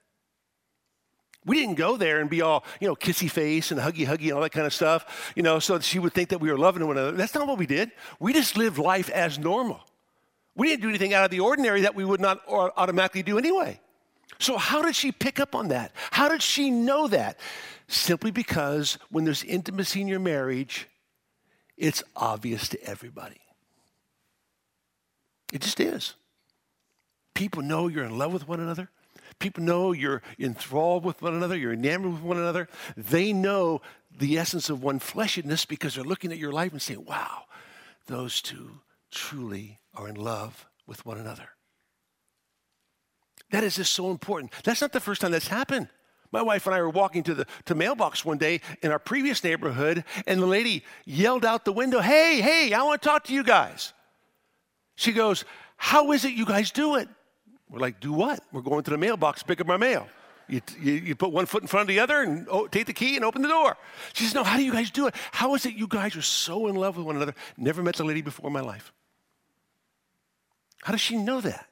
We 1.47 1.57
didn't 1.57 1.77
go 1.77 1.97
there 1.97 2.21
and 2.21 2.29
be 2.29 2.43
all, 2.43 2.65
you 2.81 2.89
know, 2.89 2.95
kissy 2.95 3.31
face 3.31 3.71
and 3.71 3.81
huggy 3.81 4.07
huggy 4.07 4.25
and 4.25 4.33
all 4.33 4.43
that 4.43 4.53
kind 4.53 4.67
of 4.67 4.75
stuff, 4.75 5.33
you 5.35 5.43
know, 5.43 5.59
so 5.59 5.81
she 5.81 5.99
would 5.99 6.13
think 6.13 6.29
that 6.29 6.39
we 6.39 6.51
were 6.51 6.59
loving 6.59 6.87
one 6.87 6.99
another. 6.99 7.17
That's 7.17 7.35
not 7.35 7.47
what 7.47 7.57
we 7.57 7.67
did. 7.67 7.93
We 8.19 8.33
just 8.33 8.57
lived 8.57 8.79
life 8.79 9.09
as 9.09 9.39
normal. 9.39 9.81
We 10.55 10.69
didn't 10.69 10.83
do 10.83 10.89
anything 10.91 11.15
out 11.15 11.25
of 11.25 11.31
the 11.31 11.41
ordinary 11.41 11.83
that 11.83 11.95
we 11.95 12.05
would 12.05 12.21
not 12.21 12.43
automatically 12.49 13.23
do 13.23 13.39
anyway. 13.39 13.81
So, 14.39 14.59
how 14.59 14.83
did 14.83 14.95
she 14.95 15.13
pick 15.13 15.41
up 15.41 15.55
on 15.55 15.69
that? 15.69 15.93
How 16.11 16.29
did 16.29 16.43
she 16.43 16.71
know 16.71 17.09
that? 17.09 17.39
Simply 17.89 18.31
because 18.31 18.99
when 19.11 19.25
there's 19.25 19.43
intimacy 19.43 20.01
in 20.01 20.09
your 20.09 20.21
marriage, 20.21 20.89
it's 21.77 22.03
obvious 22.15 22.69
to 22.69 22.85
everybody. 22.85 23.41
It 25.53 25.63
just 25.63 25.81
is. 25.81 26.15
People 27.35 27.63
know 27.63 27.89
you're 27.89 28.05
in 28.05 28.19
love 28.19 28.33
with 28.33 28.47
one 28.47 28.61
another 28.61 28.91
people 29.41 29.65
know 29.65 29.91
you're 29.91 30.23
enthralled 30.39 31.05
with 31.05 31.21
one 31.21 31.35
another, 31.35 31.57
you're 31.57 31.73
enamored 31.73 32.13
with 32.13 32.23
one 32.23 32.37
another. 32.37 32.69
They 32.97 33.33
know 33.33 33.83
the 34.17 34.39
essence 34.39 34.71
of 34.71 34.83
one 34.83 35.01
fleshedness 35.01 35.67
because 35.67 35.97
they're 35.97 36.05
looking 36.05 36.31
at 36.31 36.39
your 36.39 36.53
life 36.53 36.71
and 36.71 36.81
saying, 36.81 37.05
wow, 37.05 37.43
those 38.07 38.41
two 38.41 38.81
truly 39.11 39.81
are 39.95 40.09
in 40.09 40.15
love 40.15 40.67
with 40.87 41.05
one 41.05 41.19
another. 41.19 41.49
That 43.51 43.65
is 43.65 43.77
just 43.77 43.93
so 43.93 44.11
important. 44.11 44.53
That's 44.63 44.81
not 44.81 44.93
the 44.93 45.01
first 45.01 45.21
time 45.21 45.33
that's 45.33 45.49
happened. 45.49 45.89
My 46.33 46.43
wife 46.43 46.67
and 46.67 46.75
I 46.75 46.81
were 46.81 46.91
walking 46.91 47.25
to 47.25 47.35
the 47.35 47.47
to 47.65 47.75
mailbox 47.75 48.25
one 48.25 48.39
day 48.39 48.61
in 48.83 48.93
our 48.93 49.01
previous 49.01 49.43
neighborhood, 49.43 50.05
and 50.29 50.41
the 50.41 50.47
lady 50.47 50.85
yelled 51.05 51.45
out 51.45 51.65
the 51.65 51.73
window, 51.73 51.99
Hey, 51.99 52.41
hey, 52.41 52.73
I 52.73 52.83
want 52.85 53.03
to 53.03 53.09
talk 53.09 53.25
to 53.25 53.35
you 53.35 53.43
guys. 53.43 53.93
She 54.95 55.11
goes, 55.11 55.45
How 55.77 56.13
is 56.13 56.25
it 56.25 56.35
you 56.35 56.47
guys 56.47 56.71
do 56.71 56.95
it? 56.95 57.09
We're 57.71 57.79
like, 57.79 58.01
do 58.01 58.13
what? 58.13 58.41
We're 58.53 58.63
going 58.63 58.83
to 58.85 58.91
the 58.91 58.99
mailbox 58.99 59.41
to 59.41 59.47
pick 59.47 59.61
up 59.61 59.69
our 59.69 59.79
mail. 59.79 60.09
You, 60.49 60.61
you, 60.81 60.93
you, 60.95 61.15
put 61.15 61.31
one 61.31 61.47
foot 61.47 61.63
in 61.63 61.69
front 61.69 61.83
of 61.83 61.89
the 61.89 62.01
other 62.01 62.23
and 62.23 62.47
oh, 62.51 62.67
take 62.67 62.87
the 62.87 62.93
key 62.93 63.15
and 63.15 63.25
open 63.25 63.43
the 63.43 63.49
door. 63.49 63.77
She 64.15 64.25
says, 64.25 64.35
No, 64.35 64.43
how 64.43 64.57
do 64.57 64.65
you 64.65 64.73
guys 64.73 64.91
do 64.91 65.07
it? 65.07 65.15
How 65.31 65.55
is 65.55 65.65
it 65.65 65.75
you 65.75 65.87
guys 65.87 66.17
are 66.17 66.23
so 66.23 66.67
in 66.67 66.75
love 66.75 66.97
with 66.97 67.07
one 67.07 67.15
another? 67.15 67.35
Never 67.57 67.85
met 67.85 67.95
the 67.95 68.05
lady 68.05 68.21
before 68.21 68.49
in 68.49 68.53
my 68.53 68.61
life. 68.61 68.93
How 70.83 70.91
does 70.91 71.01
she 71.01 71.17
know 71.17 71.41
that? 71.41 71.67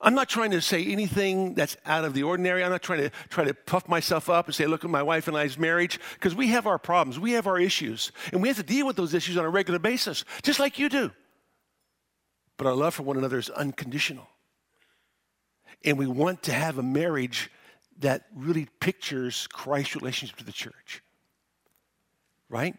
I'm 0.00 0.14
not 0.16 0.28
trying 0.28 0.50
to 0.50 0.60
say 0.60 0.84
anything 0.84 1.54
that's 1.54 1.76
out 1.86 2.04
of 2.04 2.12
the 2.12 2.24
ordinary. 2.24 2.64
I'm 2.64 2.72
not 2.72 2.82
trying 2.82 3.02
to 3.02 3.10
try 3.28 3.44
to 3.44 3.54
puff 3.54 3.88
myself 3.88 4.28
up 4.28 4.46
and 4.46 4.54
say, 4.54 4.66
look 4.66 4.84
at 4.84 4.90
my 4.90 5.02
wife 5.02 5.28
and 5.28 5.36
I's 5.36 5.56
marriage, 5.56 6.00
because 6.14 6.34
we 6.34 6.48
have 6.48 6.66
our 6.66 6.78
problems, 6.78 7.20
we 7.20 7.32
have 7.32 7.46
our 7.46 7.60
issues, 7.60 8.10
and 8.32 8.42
we 8.42 8.48
have 8.48 8.56
to 8.56 8.64
deal 8.64 8.84
with 8.84 8.96
those 8.96 9.14
issues 9.14 9.36
on 9.36 9.44
a 9.44 9.48
regular 9.48 9.78
basis, 9.78 10.24
just 10.42 10.58
like 10.58 10.80
you 10.80 10.88
do. 10.88 11.12
But 12.62 12.68
our 12.68 12.76
love 12.76 12.94
for 12.94 13.02
one 13.02 13.16
another 13.16 13.38
is 13.38 13.50
unconditional. 13.50 14.28
And 15.84 15.98
we 15.98 16.06
want 16.06 16.44
to 16.44 16.52
have 16.52 16.78
a 16.78 16.82
marriage 16.82 17.50
that 17.98 18.26
really 18.36 18.68
pictures 18.78 19.48
Christ's 19.48 19.96
relationship 19.96 20.36
to 20.36 20.44
the 20.44 20.52
church. 20.52 21.02
Right? 22.48 22.76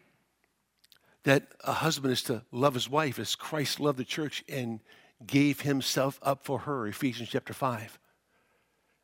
That 1.24 1.48
a 1.64 1.74
husband 1.74 2.14
is 2.14 2.22
to 2.22 2.44
love 2.50 2.72
his 2.72 2.88
wife 2.88 3.18
as 3.18 3.34
Christ 3.34 3.78
loved 3.78 3.98
the 3.98 4.06
church 4.06 4.42
and 4.48 4.80
gave 5.26 5.60
himself 5.60 6.18
up 6.22 6.46
for 6.46 6.60
her, 6.60 6.86
Ephesians 6.86 7.28
chapter 7.28 7.52
5. 7.52 7.98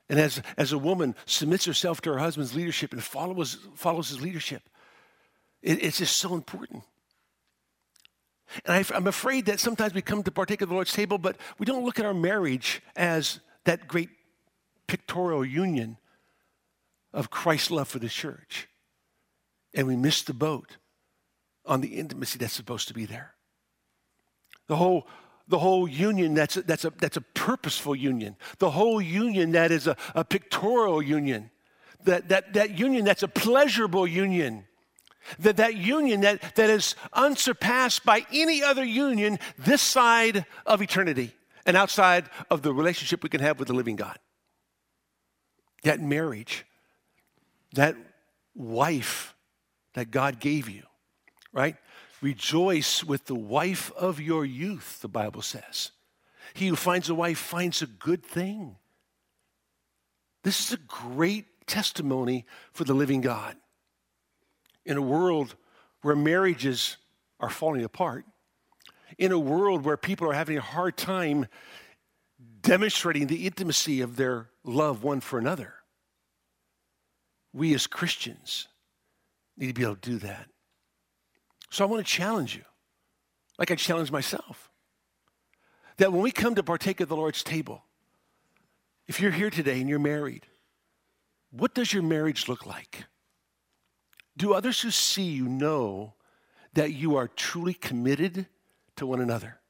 And 0.08 0.18
as, 0.18 0.40
as 0.56 0.72
a 0.72 0.78
woman 0.78 1.14
submits 1.26 1.66
herself 1.66 2.00
to 2.00 2.12
her 2.14 2.18
husband's 2.20 2.54
leadership 2.54 2.94
and 2.94 3.04
follows, 3.04 3.58
follows 3.74 4.08
his 4.08 4.22
leadership, 4.22 4.62
it, 5.60 5.84
it's 5.84 5.98
just 5.98 6.16
so 6.16 6.32
important. 6.32 6.84
And 8.64 8.84
I, 8.92 8.96
am 8.96 9.06
afraid 9.06 9.46
that 9.46 9.60
sometimes 9.60 9.94
we 9.94 10.02
come 10.02 10.22
to 10.22 10.30
partake 10.30 10.62
of 10.62 10.68
the 10.68 10.74
Lord's 10.74 10.92
table, 10.92 11.18
but 11.18 11.36
we 11.58 11.66
don't 11.66 11.84
look 11.84 11.98
at 11.98 12.06
our 12.06 12.14
marriage 12.14 12.82
as 12.96 13.40
that 13.64 13.86
great 13.86 14.10
pictorial 14.86 15.44
union 15.44 15.96
of 17.12 17.30
Christ's 17.30 17.70
love 17.70 17.88
for 17.88 17.98
the 17.98 18.08
church. 18.08 18.68
And 19.74 19.86
we 19.86 19.96
miss 19.96 20.22
the 20.22 20.34
boat 20.34 20.76
on 21.64 21.80
the 21.80 21.88
intimacy 21.88 22.38
that's 22.38 22.52
supposed 22.52 22.88
to 22.88 22.94
be 22.94 23.04
there. 23.04 23.34
The 24.66 24.76
whole, 24.76 25.06
the 25.48 25.58
whole 25.58 25.86
union 25.86 26.34
that's 26.34 26.56
a, 26.56 26.62
that's, 26.62 26.84
a, 26.84 26.90
that's 26.90 27.16
a 27.16 27.20
purposeful 27.20 27.94
union. 27.94 28.36
The 28.58 28.70
whole 28.70 29.00
union 29.00 29.52
that 29.52 29.70
is 29.70 29.86
a, 29.86 29.96
a 30.14 30.24
pictorial 30.24 31.02
union. 31.02 31.50
That, 32.04 32.28
that, 32.28 32.54
that 32.54 32.78
union 32.78 33.04
that's 33.04 33.22
a 33.22 33.28
pleasurable 33.28 34.06
union. 34.06 34.64
That, 35.38 35.56
that 35.58 35.76
union 35.76 36.22
that, 36.22 36.54
that 36.56 36.70
is 36.70 36.94
unsurpassed 37.12 38.04
by 38.04 38.26
any 38.32 38.62
other 38.62 38.84
union 38.84 39.38
this 39.58 39.82
side 39.82 40.44
of 40.66 40.82
eternity 40.82 41.32
and 41.66 41.76
outside 41.76 42.28
of 42.50 42.62
the 42.62 42.72
relationship 42.72 43.22
we 43.22 43.28
can 43.28 43.40
have 43.40 43.58
with 43.58 43.68
the 43.68 43.74
living 43.74 43.96
God. 43.96 44.18
That 45.84 46.00
marriage, 46.00 46.66
that 47.74 47.96
wife 48.54 49.34
that 49.94 50.10
God 50.10 50.40
gave 50.40 50.68
you, 50.68 50.82
right? 51.52 51.76
Rejoice 52.20 53.02
with 53.02 53.26
the 53.26 53.34
wife 53.34 53.90
of 53.96 54.20
your 54.20 54.44
youth, 54.44 55.00
the 55.00 55.08
Bible 55.08 55.42
says. 55.42 55.92
He 56.54 56.68
who 56.68 56.76
finds 56.76 57.08
a 57.08 57.14
wife 57.14 57.38
finds 57.38 57.82
a 57.82 57.86
good 57.86 58.24
thing. 58.24 58.76
This 60.42 60.60
is 60.60 60.72
a 60.72 60.78
great 60.78 61.66
testimony 61.66 62.46
for 62.72 62.84
the 62.84 62.94
living 62.94 63.20
God. 63.20 63.56
In 64.90 64.96
a 64.96 65.02
world 65.02 65.54
where 66.02 66.16
marriages 66.16 66.96
are 67.38 67.48
falling 67.48 67.84
apart, 67.84 68.24
in 69.18 69.30
a 69.30 69.38
world 69.38 69.84
where 69.84 69.96
people 69.96 70.28
are 70.28 70.32
having 70.32 70.58
a 70.58 70.60
hard 70.60 70.96
time 70.96 71.46
demonstrating 72.60 73.28
the 73.28 73.46
intimacy 73.46 74.00
of 74.00 74.16
their 74.16 74.48
love 74.64 75.04
one 75.04 75.20
for 75.20 75.38
another, 75.38 75.74
we 77.52 77.72
as 77.72 77.86
Christians 77.86 78.66
need 79.56 79.68
to 79.68 79.74
be 79.74 79.84
able 79.84 79.94
to 79.94 80.10
do 80.10 80.18
that. 80.18 80.48
So 81.70 81.84
I 81.84 81.86
want 81.86 82.04
to 82.04 82.12
challenge 82.12 82.56
you, 82.56 82.64
like 83.60 83.70
I 83.70 83.76
challenge 83.76 84.10
myself, 84.10 84.72
that 85.98 86.12
when 86.12 86.20
we 86.20 86.32
come 86.32 86.56
to 86.56 86.64
partake 86.64 86.98
of 86.98 87.08
the 87.08 87.14
Lord's 87.14 87.44
table, 87.44 87.84
if 89.06 89.20
you're 89.20 89.30
here 89.30 89.50
today 89.50 89.78
and 89.78 89.88
you're 89.88 90.00
married, 90.00 90.48
what 91.52 91.76
does 91.76 91.92
your 91.92 92.02
marriage 92.02 92.48
look 92.48 92.66
like? 92.66 93.04
Do 94.40 94.54
others 94.54 94.80
who 94.80 94.90
see 94.90 95.24
you 95.24 95.46
know 95.46 96.14
that 96.72 96.94
you 96.94 97.14
are 97.14 97.28
truly 97.28 97.74
committed 97.74 98.46
to 98.96 99.06
one 99.06 99.20
another? 99.20 99.60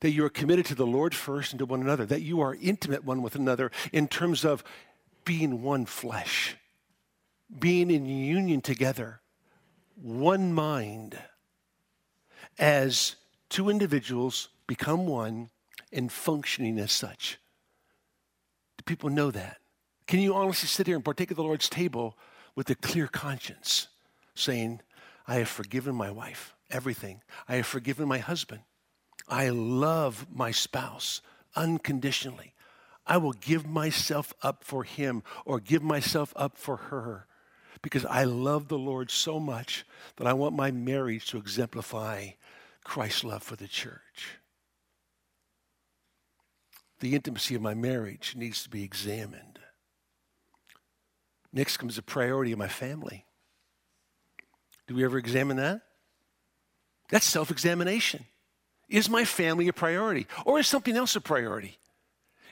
That 0.00 0.10
you 0.10 0.26
are 0.26 0.28
committed 0.28 0.66
to 0.66 0.74
the 0.74 0.86
Lord 0.86 1.14
first 1.14 1.52
and 1.52 1.58
to 1.60 1.64
one 1.64 1.80
another, 1.80 2.04
that 2.04 2.20
you 2.20 2.42
are 2.42 2.54
intimate 2.60 3.02
one 3.02 3.22
with 3.22 3.34
another 3.36 3.70
in 3.94 4.08
terms 4.08 4.44
of 4.44 4.62
being 5.24 5.62
one 5.62 5.86
flesh, 5.86 6.54
being 7.58 7.90
in 7.90 8.04
union 8.04 8.60
together, 8.60 9.22
one 9.94 10.52
mind, 10.52 11.18
as 12.58 13.16
two 13.48 13.70
individuals 13.70 14.50
become 14.66 15.06
one 15.06 15.48
and 15.90 16.12
functioning 16.12 16.78
as 16.78 16.92
such. 16.92 17.38
Do 18.76 18.82
people 18.84 19.08
know 19.08 19.30
that? 19.30 19.56
Can 20.06 20.20
you 20.20 20.34
honestly 20.34 20.68
sit 20.68 20.86
here 20.86 20.96
and 20.96 21.04
partake 21.04 21.30
of 21.30 21.38
the 21.38 21.42
Lord's 21.42 21.70
table 21.70 22.18
with 22.54 22.70
a 22.70 22.74
clear 22.74 23.06
conscience, 23.06 23.88
saying, 24.34 24.80
I 25.26 25.36
have 25.36 25.48
forgiven 25.48 25.94
my 25.94 26.10
wife 26.10 26.54
everything. 26.70 27.20
I 27.48 27.56
have 27.56 27.66
forgiven 27.66 28.08
my 28.08 28.18
husband. 28.18 28.62
I 29.28 29.48
love 29.48 30.26
my 30.32 30.50
spouse 30.50 31.20
unconditionally. 31.56 32.54
I 33.06 33.16
will 33.16 33.32
give 33.32 33.66
myself 33.66 34.32
up 34.42 34.62
for 34.62 34.84
him 34.84 35.22
or 35.44 35.58
give 35.58 35.82
myself 35.82 36.32
up 36.36 36.56
for 36.56 36.76
her 36.76 37.26
because 37.82 38.04
I 38.04 38.24
love 38.24 38.68
the 38.68 38.78
Lord 38.78 39.10
so 39.10 39.40
much 39.40 39.84
that 40.16 40.26
I 40.26 40.32
want 40.32 40.54
my 40.54 40.70
marriage 40.70 41.26
to 41.26 41.38
exemplify 41.38 42.30
Christ's 42.84 43.24
love 43.24 43.42
for 43.42 43.56
the 43.56 43.68
church. 43.68 44.38
The 47.00 47.14
intimacy 47.14 47.54
of 47.54 47.62
my 47.62 47.74
marriage 47.74 48.34
needs 48.36 48.62
to 48.62 48.68
be 48.68 48.84
examined. 48.84 49.49
Next 51.52 51.78
comes 51.78 51.96
the 51.96 52.02
priority 52.02 52.52
of 52.52 52.58
my 52.58 52.68
family. 52.68 53.24
Do 54.86 54.94
we 54.94 55.04
ever 55.04 55.18
examine 55.18 55.56
that? 55.56 55.82
That's 57.10 57.26
self 57.26 57.50
examination. 57.50 58.24
Is 58.88 59.08
my 59.08 59.24
family 59.24 59.68
a 59.68 59.72
priority? 59.72 60.26
Or 60.44 60.58
is 60.58 60.66
something 60.66 60.96
else 60.96 61.14
a 61.16 61.20
priority? 61.20 61.78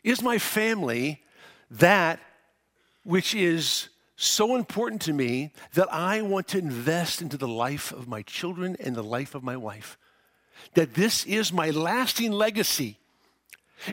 Is 0.04 0.22
my 0.22 0.38
family 0.38 1.22
that 1.70 2.20
which 3.02 3.34
is 3.34 3.88
so 4.16 4.54
important 4.56 5.02
to 5.02 5.12
me 5.12 5.52
that 5.74 5.92
I 5.92 6.22
want 6.22 6.48
to 6.48 6.58
invest 6.58 7.22
into 7.22 7.36
the 7.36 7.48
life 7.48 7.92
of 7.92 8.06
my 8.06 8.22
children 8.22 8.76
and 8.78 8.94
the 8.94 9.02
life 9.02 9.34
of 9.34 9.42
my 9.42 9.56
wife? 9.56 9.98
That 10.74 10.94
this 10.94 11.24
is 11.24 11.52
my 11.52 11.70
lasting 11.70 12.32
legacy. 12.32 12.98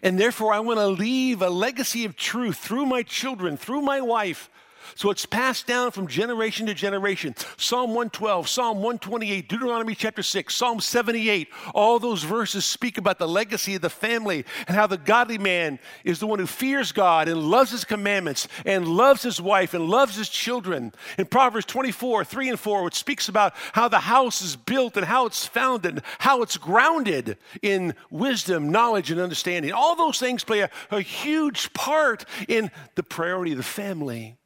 And 0.02 0.20
therefore, 0.20 0.52
I 0.52 0.60
want 0.60 0.80
to 0.80 0.88
leave 0.88 1.42
a 1.42 1.50
legacy 1.50 2.06
of 2.06 2.16
truth 2.16 2.58
through 2.58 2.88
my 2.88 3.04
children, 3.04 3.56
through 3.56 3.82
my 3.82 4.02
wife, 4.02 4.50
so 4.94 5.10
it's 5.10 5.26
passed 5.26 5.68
down 5.68 5.92
from 5.92 6.08
generation 6.08 6.68
to 6.68 6.74
generation. 6.74 7.36
Psalm 7.58 7.90
112, 7.90 8.48
Psalm 8.48 8.78
128, 8.78 9.50
Deuteronomy 9.50 9.96
chapter 9.96 10.22
6, 10.22 10.54
Psalm 10.54 10.80
78, 10.80 11.50
all 11.74 12.00
those 12.00 12.24
verses 12.24 12.66
speak 12.66 12.98
about 12.98 13.18
the 13.18 13.28
legacy 13.28 13.76
of 13.76 13.82
the 13.82 13.90
family 13.90 14.46
and 14.68 14.76
how 14.76 14.88
the 14.88 14.98
godly 14.98 15.38
man 15.38 15.80
is 16.04 16.20
the 16.20 16.28
one 16.28 16.40
who 16.40 16.48
fears 16.48 16.92
God 16.92 17.28
and 17.28 17.42
loves 17.42 17.72
his 17.72 17.86
commandments 17.86 18.48
and 18.66 18.88
loves 18.88 19.24
his 19.24 19.42
wife 19.42 19.74
and 19.74 19.88
loves 19.88 20.16
his 20.16 20.30
children. 20.30 20.94
In 21.18 21.26
Proverbs 21.26 21.66
24, 21.66 22.24
3 22.24 22.50
and 22.50 22.60
4, 22.60 22.84
which 22.84 22.96
speaks 22.96 23.30
about 23.30 23.54
how 23.74 23.88
the 23.88 24.00
house 24.00 24.42
is 24.42 24.56
built 24.56 24.98
and 24.98 25.06
how 25.06 25.26
it's 25.26 25.46
founded, 25.46 25.96
and 25.96 26.02
how 26.20 26.42
it's 26.42 26.58
grounded 26.58 27.38
in 27.62 27.96
wisdom, 28.10 28.72
knowledge, 28.72 29.12
and 29.12 29.20
understanding. 29.20 29.72
All 29.72 29.96
those 29.96 30.20
things 30.20 30.44
play 30.44 30.62
a, 30.62 30.70
a 30.92 31.02
huge 31.02 31.74
part 31.74 32.26
in 32.48 32.72
the 32.96 33.04
priority 33.04 33.52
of 33.52 33.58
the 33.58 33.64
family. 33.64 34.38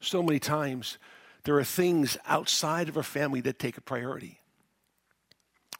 So 0.00 0.22
many 0.22 0.38
times, 0.38 0.98
there 1.44 1.56
are 1.58 1.64
things 1.64 2.16
outside 2.26 2.88
of 2.88 2.96
our 2.96 3.02
family 3.02 3.40
that 3.42 3.58
take 3.58 3.76
a 3.76 3.80
priority. 3.80 4.40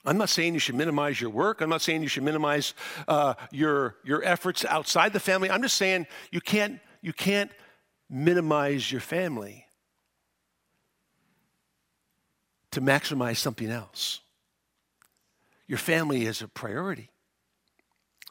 I'm 0.04 0.16
not 0.16 0.30
saying 0.30 0.54
you 0.54 0.60
should 0.60 0.76
minimize 0.76 1.20
your 1.20 1.30
work. 1.30 1.60
I'm 1.60 1.68
not 1.68 1.82
saying 1.82 2.02
you 2.02 2.08
should 2.08 2.22
minimize 2.22 2.74
uh, 3.06 3.34
your, 3.50 3.96
your 4.02 4.24
efforts 4.24 4.64
outside 4.64 5.12
the 5.12 5.20
family. 5.20 5.50
I'm 5.50 5.62
just 5.62 5.76
saying 5.76 6.06
you 6.30 6.40
can't, 6.40 6.80
you 7.02 7.12
can't 7.12 7.50
minimize 8.08 8.90
your 8.90 9.02
family 9.02 9.66
to 12.70 12.80
maximize 12.80 13.36
something 13.36 13.70
else. 13.70 14.20
Your 15.66 15.78
family 15.78 16.24
is 16.24 16.40
a 16.40 16.48
priority. 16.48 17.10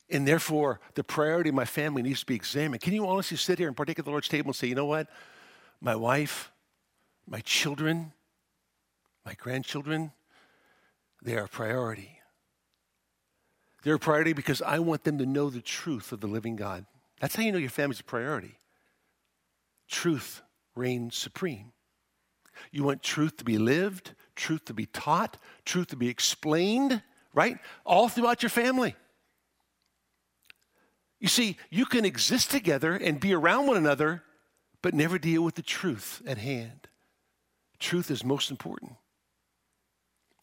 And 0.09 0.27
therefore, 0.27 0.79
the 0.95 1.03
priority 1.03 1.49
of 1.49 1.55
my 1.55 1.65
family 1.65 2.01
needs 2.01 2.21
to 2.21 2.25
be 2.25 2.35
examined. 2.35 2.81
Can 2.81 2.93
you 2.93 3.07
honestly 3.07 3.37
sit 3.37 3.59
here 3.59 3.67
and 3.67 3.77
partake 3.77 3.99
of 3.99 4.05
the 4.05 4.11
Lord's 4.11 4.27
table 4.27 4.49
and 4.49 4.55
say, 4.55 4.67
you 4.67 4.75
know 4.75 4.85
what? 4.85 5.07
My 5.81 5.95
wife, 5.95 6.51
my 7.27 7.39
children, 7.41 8.11
my 9.25 9.33
grandchildren, 9.33 10.11
they 11.21 11.35
are 11.35 11.45
a 11.45 11.49
priority. 11.49 12.19
They're 13.83 13.95
a 13.95 13.99
priority 13.99 14.33
because 14.33 14.61
I 14.61 14.79
want 14.79 15.03
them 15.03 15.17
to 15.19 15.25
know 15.25 15.49
the 15.49 15.61
truth 15.61 16.11
of 16.11 16.19
the 16.19 16.27
living 16.27 16.55
God. 16.55 16.85
That's 17.19 17.35
how 17.35 17.43
you 17.43 17.51
know 17.51 17.57
your 17.57 17.69
family's 17.69 17.99
a 17.99 18.03
priority. 18.03 18.59
Truth 19.87 20.41
reigns 20.75 21.15
supreme. 21.15 21.71
You 22.71 22.83
want 22.83 23.03
truth 23.03 23.37
to 23.37 23.45
be 23.45 23.57
lived, 23.57 24.13
truth 24.35 24.65
to 24.65 24.73
be 24.73 24.85
taught, 24.85 25.37
truth 25.65 25.87
to 25.87 25.95
be 25.95 26.09
explained, 26.09 27.01
right? 27.33 27.57
All 27.85 28.09
throughout 28.09 28.43
your 28.43 28.49
family. 28.49 28.95
You 31.19 31.27
see, 31.27 31.57
you 31.69 31.85
can 31.85 32.05
exist 32.05 32.51
together 32.51 32.95
and 32.95 33.19
be 33.19 33.33
around 33.33 33.67
one 33.67 33.77
another 33.77 34.23
but 34.81 34.93
never 34.93 35.17
deal 35.17 35.43
with 35.43 35.55
the 35.55 35.61
truth 35.61 36.21
at 36.25 36.37
hand. 36.37 36.87
Truth 37.79 38.11
is 38.11 38.23
most 38.23 38.51
important 38.51 38.93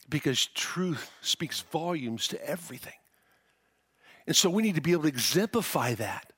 because 0.08 0.46
truth 0.46 1.10
speaks 1.20 1.60
volumes 1.60 2.28
to 2.28 2.48
everything. 2.48 2.94
And 4.26 4.34
so 4.34 4.50
we 4.50 4.62
need 4.62 4.74
to 4.74 4.80
be 4.80 4.92
able 4.92 5.02
to 5.02 5.08
exemplify 5.08 5.94
that. 5.94 6.32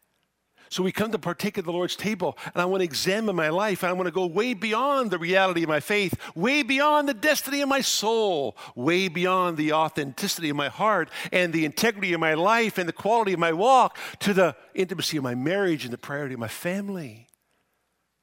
So 0.71 0.83
we 0.83 0.93
come 0.93 1.13
to 1.13 1.19
partake 1.19 1.57
of 1.57 1.65
the 1.65 1.73
Lord's 1.73 1.97
table, 1.97 2.37
and 2.53 2.61
I 2.61 2.67
want 2.67 2.83
to 2.83 2.85
examine 2.85 3.35
my 3.35 3.49
life, 3.49 3.83
and 3.83 3.89
I 3.89 3.95
want 3.95 4.07
to 4.07 4.13
go 4.13 4.27
way 4.27 4.53
beyond 4.53 5.11
the 5.11 5.19
reality 5.19 5.63
of 5.63 5.69
my 5.71 5.81
faith, 5.81 6.15
way 6.35 6.63
beyond 6.63 7.09
the 7.09 7.15
destiny 7.15 7.63
of 7.63 7.71
my 7.71 7.81
soul, 7.81 8.55
way 8.75 9.09
beyond 9.09 9.57
the 9.57 9.73
authenticity 9.73 10.51
of 10.51 10.57
my 10.57 10.69
heart, 10.69 11.09
and 11.33 11.55
the 11.55 11.65
integrity 11.65 12.13
of 12.13 12.21
my 12.21 12.35
life, 12.35 12.77
and 12.77 12.87
the 12.87 12.93
quality 12.93 13.33
of 13.33 13.39
my 13.39 13.53
walk, 13.53 13.97
to 14.21 14.35
the 14.35 14.55
intimacy 14.75 15.17
of 15.17 15.23
my 15.23 15.35
marriage 15.35 15.85
and 15.85 15.93
the 15.93 15.99
priority 15.99 16.35
of 16.35 16.41
my 16.41 16.49
family. 16.49 17.28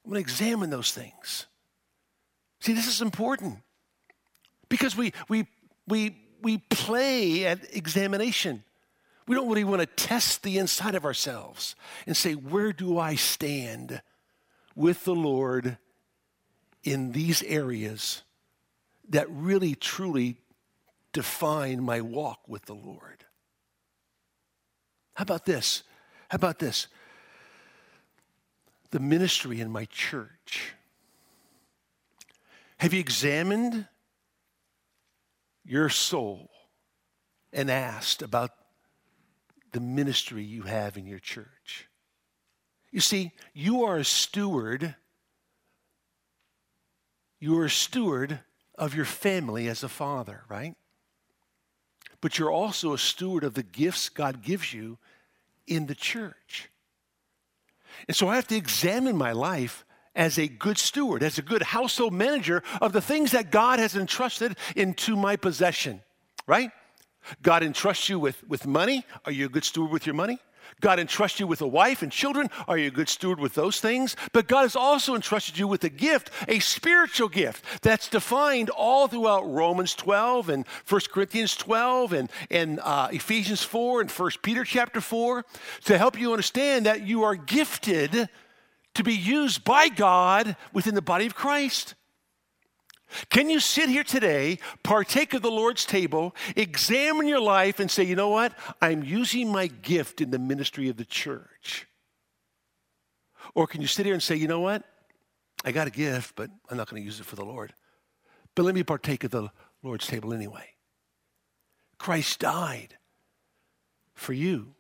I'm 0.06 0.12
going 0.12 0.24
to 0.24 0.30
examine 0.30 0.70
those 0.70 0.92
things. 0.92 1.48
See, 2.60 2.74
this 2.74 2.88
is 2.88 3.02
important 3.02 3.58
because 4.70 4.96
we, 4.96 5.14
we, 5.28 5.48
we, 5.88 6.16
we 6.44 6.60
play 6.70 7.46
at 7.46 7.76
examination. 7.76 8.64
We 9.28 9.36
don't 9.36 9.48
really 9.48 9.64
want 9.64 9.82
to 9.82 9.88
test 9.88 10.44
the 10.44 10.60
inside 10.60 10.94
of 10.94 11.06
ourselves 11.06 11.76
and 12.06 12.16
say, 12.16 12.34
where 12.34 12.72
do 12.72 13.00
I 13.00 13.16
stand 13.16 14.04
with 14.76 15.04
the 15.06 15.16
Lord 15.16 15.80
in 16.84 17.12
these 17.12 17.42
areas 17.42 18.22
that 19.10 19.28
really, 19.32 19.74
truly 19.74 20.38
define 21.14 21.82
my 21.82 22.02
walk 22.02 22.48
with 22.48 22.66
the 22.66 22.76
Lord? 22.76 23.26
How 25.16 25.24
about 25.24 25.46
this? 25.46 25.82
How 26.30 26.36
about 26.36 26.60
this? 26.60 26.88
The 28.96 29.02
ministry 29.02 29.60
in 29.60 29.70
my 29.70 29.84
church? 29.84 30.74
Have 32.78 32.94
you 32.94 33.02
examined 33.02 33.90
your 35.66 35.90
soul 35.90 36.50
and 37.52 37.70
asked 37.70 38.22
about 38.22 38.52
the 39.74 39.82
ministry 39.82 40.46
you 40.46 40.62
have 40.62 40.96
in 40.96 41.06
your 41.06 41.20
church? 41.20 41.90
You 42.90 43.02
see, 43.02 43.34
you 43.54 43.84
are 43.84 43.98
a 43.98 44.06
steward. 44.06 44.96
You 47.42 47.60
are 47.60 47.66
a 47.66 47.70
steward 47.70 48.40
of 48.76 48.96
your 48.96 49.04
family 49.04 49.68
as 49.68 49.84
a 49.84 49.90
father, 49.90 50.44
right? 50.48 50.74
But 52.22 52.40
you're 52.40 52.50
also 52.50 52.94
a 52.94 52.98
steward 52.98 53.44
of 53.44 53.56
the 53.56 53.64
gifts 53.64 54.08
God 54.08 54.42
gives 54.42 54.74
you 54.74 55.00
in 55.68 55.88
the 55.88 55.96
church. 55.96 56.70
And 58.08 58.16
so 58.16 58.28
I 58.28 58.36
have 58.36 58.48
to 58.48 58.56
examine 58.56 59.16
my 59.18 59.32
life 59.32 59.86
as 60.16 60.38
a 60.38 60.48
good 60.48 60.78
steward, 60.78 61.24
as 61.24 61.38
a 61.38 61.42
good 61.42 61.62
household 61.62 62.14
manager 62.14 62.64
of 62.82 62.94
the 62.94 63.02
things 63.02 63.32
that 63.32 63.52
God 63.52 63.80
has 63.80 63.96
entrusted 63.96 64.58
into 64.76 65.16
my 65.16 65.36
possession, 65.36 66.02
right? 66.48 66.72
God 67.42 67.64
entrusts 67.64 68.08
you 68.08 68.20
with, 68.20 68.42
with 68.48 68.66
money. 68.66 69.06
Are 69.26 69.32
you 69.32 69.46
a 69.48 69.50
good 69.50 69.66
steward 69.66 69.92
with 69.92 70.06
your 70.06 70.16
money? 70.16 70.40
God 70.82 71.00
entrusts 71.00 71.40
you 71.40 71.48
with 71.48 71.62
a 71.62 71.68
wife 71.68 72.02
and 72.02 72.12
children. 72.12 72.50
Are 72.68 72.78
you 72.78 72.88
a 72.88 72.92
good 72.92 73.10
steward 73.10 73.40
with 73.40 73.56
those 73.56 73.80
things? 73.80 74.16
But 74.34 74.48
God 74.48 74.64
has 74.64 74.76
also 74.76 75.16
entrusted 75.16 75.58
you 75.58 75.68
with 75.68 75.84
a 75.84 75.90
gift, 75.90 76.30
a 76.48 76.60
spiritual 76.60 77.30
gift 77.30 77.82
that's 77.82 78.10
defined 78.10 78.70
all 78.70 79.08
throughout 79.08 79.50
Romans 79.52 79.96
12 79.96 80.50
and 80.50 80.66
1 80.88 81.02
Corinthians 81.12 81.56
12 81.56 82.14
and, 82.14 82.30
and 82.52 82.80
uh, 82.84 83.08
Ephesians 83.12 83.64
4 83.64 84.02
and 84.02 84.12
1 84.12 84.32
Peter 84.42 84.64
chapter 84.64 85.02
4 85.02 85.46
to 85.86 85.98
help 85.98 86.20
you 86.20 86.32
understand 86.32 86.86
that 86.86 87.06
you 87.08 87.24
are 87.24 87.36
gifted 87.36 88.30
to 88.96 89.04
be 89.04 89.14
used 89.14 89.64
by 89.64 89.90
God 89.90 90.56
within 90.74 90.96
the 90.96 91.02
body 91.02 91.26
of 91.26 91.36
Christ. 91.36 91.96
Can 93.30 93.50
you 93.50 93.60
sit 93.60 93.90
here 93.90 94.04
today, 94.04 94.60
partake 94.84 95.34
of 95.34 95.42
the 95.42 95.52
Lord's 95.52 95.86
table, 95.86 96.36
examine 96.56 97.28
your 97.28 97.40
life, 97.40 97.80
and 97.80 97.90
say, 97.90 98.04
you 98.04 98.16
know 98.16 98.30
what? 98.30 98.54
I'm 98.82 99.04
using 99.04 99.52
my 99.52 99.68
gift 99.68 100.22
in 100.22 100.32
the 100.32 100.40
ministry 100.40 100.90
of 100.90 100.98
the 100.98 101.06
church? 101.06 101.88
Or 103.54 103.68
can 103.68 103.82
you 103.82 103.88
sit 103.88 104.06
here 104.06 104.14
and 104.14 104.24
say, 104.24 104.36
you 104.36 104.48
know 104.48 104.62
what? 104.62 104.84
I 105.64 105.72
got 105.72 105.88
a 105.88 105.92
gift, 105.92 106.36
but 106.36 106.50
I'm 106.70 106.78
not 106.78 106.90
going 106.90 107.02
to 107.02 107.06
use 107.06 107.20
it 107.20 107.26
for 107.26 107.36
the 107.36 107.46
Lord. 107.46 107.74
But 108.56 108.64
let 108.64 108.76
me 108.76 108.84
partake 108.84 109.24
of 109.24 109.32
the 109.32 109.50
Lord's 109.84 110.08
table 110.08 110.34
anyway. 110.34 110.70
Christ 111.98 112.40
died 112.40 112.98
for 114.14 114.34
you 114.34 114.76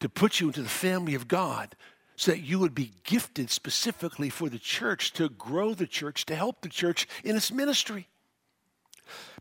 to 0.00 0.08
put 0.08 0.40
you 0.40 0.48
into 0.48 0.62
the 0.62 0.68
family 0.68 1.14
of 1.14 1.28
God 1.28 1.76
so 2.22 2.30
that 2.30 2.42
you 2.42 2.60
would 2.60 2.72
be 2.72 2.92
gifted 3.02 3.50
specifically 3.50 4.30
for 4.30 4.48
the 4.48 4.56
church 4.56 5.12
to 5.12 5.28
grow 5.28 5.74
the 5.74 5.88
church, 5.88 6.24
to 6.24 6.36
help 6.36 6.60
the 6.60 6.68
church 6.68 7.08
in 7.24 7.34
its 7.34 7.50
ministry. 7.50 8.06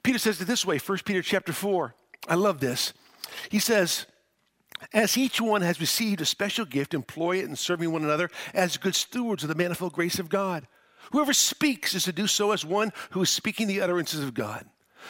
Peter 0.01 0.17
says 0.17 0.41
it 0.41 0.45
this 0.45 0.65
way, 0.65 0.79
1 0.79 0.97
Peter 1.05 1.21
chapter 1.21 1.53
4. 1.53 1.93
I 2.27 2.33
love 2.33 2.59
this. 2.59 2.93
He 3.50 3.59
says, 3.59 4.07
as 4.93 5.15
each 5.15 5.39
one 5.39 5.61
has 5.61 5.79
received 5.79 6.21
a 6.21 6.25
special 6.25 6.65
gift, 6.65 6.95
employ 6.95 7.38
it 7.38 7.45
in 7.45 7.55
serving 7.55 7.91
one 7.91 8.03
another 8.03 8.31
as 8.51 8.77
good 8.77 8.95
stewards 8.95 9.43
of 9.43 9.50
the 9.50 9.55
manifold 9.55 9.93
grace 9.93 10.17
of 10.17 10.27
God. 10.27 10.65
Whoever 11.11 11.33
speaks 11.33 11.93
is 11.93 12.05
to 12.05 12.11
do 12.11 12.25
so 12.25 12.51
as 12.51 12.65
one 12.65 12.93
who 13.11 13.21
is 13.21 13.29
speaking 13.29 13.67
the 13.67 13.81
utterances 13.81 14.23
of 14.23 14.33
God. 14.33 14.65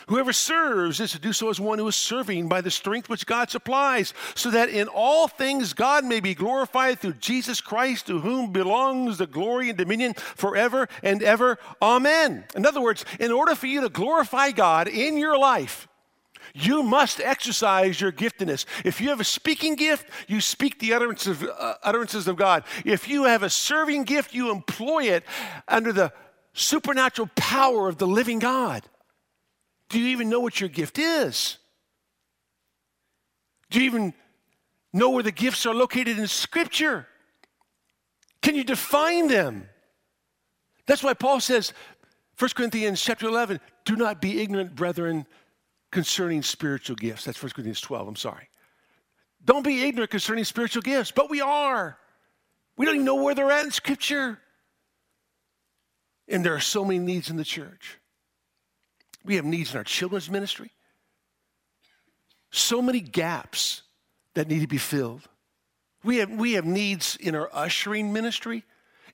Whoever 0.08 0.34
serves 0.34 1.00
is 1.00 1.12
to 1.12 1.20
do 1.20 1.34
so 1.34 1.50
as 1.50 1.60
one 1.60 1.80
who 1.80 1.88
is 1.88 1.96
serving 1.96 2.48
by 2.48 2.62
the 2.62 2.72
strength 2.72 3.10
which 3.10 3.26
God 3.26 3.50
supplies, 3.50 4.14
so 4.36 4.52
that 4.52 4.70
in 4.70 4.88
all 4.88 5.28
things 5.28 5.74
God 5.74 6.06
may 6.06 6.20
be 6.20 6.34
glorified 6.34 7.00
through 7.00 7.14
Jesus 7.14 7.62
Christ, 7.62 8.08
to 8.08 8.20
whom 8.20 8.52
belongs 8.52 9.18
the 9.18 9.28
glory 9.28 9.70
and 9.70 9.78
dominion 9.78 10.14
forever 10.14 10.88
and 11.04 11.22
ever. 11.24 11.58
Amen. 11.82 12.44
In 12.56 12.66
other 12.66 12.82
words, 12.82 13.06
in 13.20 13.32
order 13.32 13.56
for 13.56 13.68
you 13.68 13.82
to 13.82 13.90
glorify 13.90 14.52
God 14.52 14.88
in 14.88 15.18
your 15.18 15.38
life, 15.38 15.88
you 16.54 16.84
must 16.84 17.20
exercise 17.20 18.02
your 18.02 18.12
giftedness. 18.12 18.66
If 18.84 19.00
you 19.00 19.10
have 19.10 19.20
a 19.20 19.26
speaking 19.26 19.76
gift, 19.76 20.10
you 20.28 20.42
speak 20.42 20.80
the 20.80 20.94
utterances 20.94 21.42
of, 21.42 21.50
uh, 21.50 21.76
utterances 21.84 22.28
of 22.28 22.36
God. 22.36 22.64
If 22.84 23.08
you 23.08 23.24
have 23.24 23.44
a 23.44 23.50
serving 23.50 24.04
gift, 24.04 24.34
you 24.34 24.52
employ 24.52 25.06
it 25.06 25.24
under 25.68 25.94
the 25.94 26.12
supernatural 26.54 27.30
power 27.36 27.88
of 27.88 27.98
the 27.98 28.08
living 28.08 28.40
God. 28.40 28.84
Do 29.92 30.00
you 30.00 30.08
even 30.08 30.30
know 30.30 30.40
what 30.40 30.60
your 30.60 30.70
gift 30.70 30.98
is? 30.98 31.58
Do 33.70 33.80
you 33.80 33.86
even 33.86 34.14
know 34.94 35.10
where 35.10 35.22
the 35.22 35.34
gifts 35.34 35.66
are 35.66 35.74
located 35.74 36.18
in 36.18 36.28
Scripture? 36.28 37.08
Can 38.42 38.56
you 38.56 38.64
define 38.64 39.28
them? 39.28 39.68
That's 40.88 41.04
why 41.04 41.14
Paul 41.14 41.42
says, 41.42 41.74
1 42.40 42.52
Corinthians 42.56 43.02
chapter 43.02 43.28
11, 43.28 43.60
do 43.84 43.98
not 43.98 44.22
be 44.22 44.42
ignorant, 44.42 44.76
brethren, 44.76 45.26
concerning 45.92 46.42
spiritual 46.42 46.96
gifts. 46.96 47.26
That's 47.26 47.42
1 47.44 47.52
Corinthians 47.52 47.82
12, 47.82 48.08
I'm 48.08 48.16
sorry. 48.16 48.48
Don't 49.44 49.64
be 49.64 49.84
ignorant 49.84 50.10
concerning 50.10 50.46
spiritual 50.46 50.84
gifts, 50.84 51.12
but 51.12 51.30
we 51.30 51.42
are. 51.42 51.98
We 52.78 52.86
don't 52.86 52.96
even 52.96 53.06
know 53.06 53.16
where 53.16 53.36
they're 53.36 53.52
at 53.52 53.66
in 53.66 53.72
Scripture. 53.72 54.40
And 56.30 56.46
there 56.46 56.56
are 56.56 56.62
so 56.62 56.86
many 56.86 57.00
needs 57.00 57.30
in 57.30 57.36
the 57.36 57.44
church. 57.44 57.98
We 59.24 59.36
have 59.36 59.46
needs 59.46 59.72
in 59.72 59.78
our 59.78 59.84
children's 59.84 60.30
ministry. 60.30 60.72
So 62.52 62.82
many 62.82 63.00
gaps 63.00 63.84
that 64.34 64.48
need 64.48 64.62
to 64.62 64.68
be 64.68 64.78
filled. 64.78 65.28
We 66.04 66.18
have, 66.18 66.32
we 66.32 66.54
have 66.54 66.66
needs 66.66 67.16
in 67.18 67.36
our 67.36 67.50
ushering 67.54 68.12
ministry, 68.12 68.64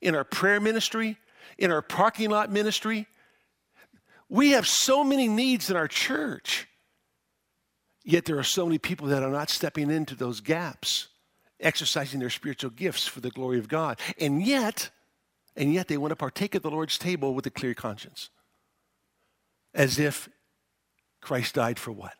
in 0.01 0.15
our 0.15 0.23
prayer 0.23 0.59
ministry, 0.59 1.17
in 1.57 1.71
our 1.71 1.81
parking 1.81 2.29
lot 2.29 2.51
ministry. 2.51 3.07
We 4.29 4.51
have 4.51 4.67
so 4.67 5.03
many 5.03 5.27
needs 5.27 5.69
in 5.69 5.75
our 5.75 5.87
church. 5.87 6.67
Yet 8.03 8.25
there 8.25 8.39
are 8.39 8.43
so 8.43 8.65
many 8.65 8.77
people 8.77 9.07
that 9.07 9.23
are 9.23 9.29
not 9.29 9.49
stepping 9.49 9.91
into 9.91 10.15
those 10.15 10.39
gaps, 10.39 11.07
exercising 11.59 12.21
their 12.21 12.29
spiritual 12.29 12.69
gifts 12.69 13.05
for 13.05 13.19
the 13.19 13.29
glory 13.29 13.59
of 13.59 13.67
God. 13.67 13.99
And 14.17 14.41
yet, 14.41 14.89
and 15.57 15.73
yet 15.73 15.89
they 15.89 15.97
want 15.97 16.11
to 16.11 16.15
partake 16.15 16.55
of 16.55 16.63
the 16.63 16.71
Lord's 16.71 16.97
table 16.97 17.33
with 17.33 17.45
a 17.45 17.51
clear 17.51 17.73
conscience 17.73 18.29
as 19.77 19.99
if 19.99 20.27
Christ 21.21 21.55
died 21.55 21.79
for 21.79 21.91
what? 21.91 22.13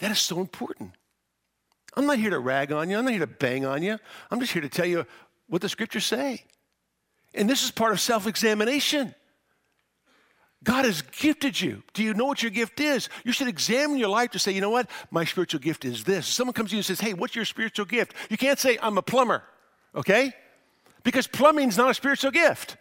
That 0.00 0.10
is 0.10 0.18
so 0.18 0.40
important. 0.40 0.92
I'm 1.96 2.04
not 2.04 2.18
here 2.18 2.30
to 2.30 2.38
rag 2.38 2.72
on 2.72 2.90
you. 2.90 2.98
I'm 2.98 3.04
not 3.04 3.12
here 3.12 3.20
to 3.20 3.26
bang 3.26 3.64
on 3.64 3.82
you. 3.82 3.98
I'm 4.30 4.40
just 4.40 4.52
here 4.52 4.60
to 4.60 4.68
tell 4.68 4.84
you 4.84 5.06
what 5.48 5.62
the 5.62 5.68
scriptures 5.70 6.04
say. 6.04 6.44
And 7.32 7.48
this 7.48 7.64
is 7.64 7.70
part 7.70 7.92
of 7.92 8.00
self 8.00 8.26
examination. 8.26 9.14
God 10.64 10.84
has 10.84 11.02
gifted 11.02 11.58
you. 11.60 11.82
Do 11.94 12.02
you 12.02 12.12
know 12.12 12.26
what 12.26 12.42
your 12.42 12.50
gift 12.50 12.80
is? 12.80 13.08
You 13.24 13.30
should 13.30 13.46
examine 13.46 13.98
your 13.98 14.08
life 14.08 14.32
to 14.32 14.38
say, 14.38 14.50
you 14.52 14.60
know 14.60 14.70
what? 14.70 14.90
My 15.10 15.24
spiritual 15.24 15.60
gift 15.60 15.84
is 15.84 16.02
this. 16.02 16.26
Someone 16.26 16.54
comes 16.54 16.70
to 16.70 16.76
you 16.76 16.78
and 16.78 16.84
says, 16.84 16.98
hey, 16.98 17.14
what's 17.14 17.36
your 17.36 17.44
spiritual 17.44 17.86
gift? 17.86 18.14
You 18.30 18.36
can't 18.36 18.58
say, 18.58 18.76
I'm 18.82 18.98
a 18.98 19.02
plumber, 19.02 19.44
okay? 19.94 20.32
Because 21.04 21.28
plumbing's 21.28 21.76
not 21.78 21.90
a 21.90 21.94
spiritual 21.94 22.32
gift. 22.32 22.76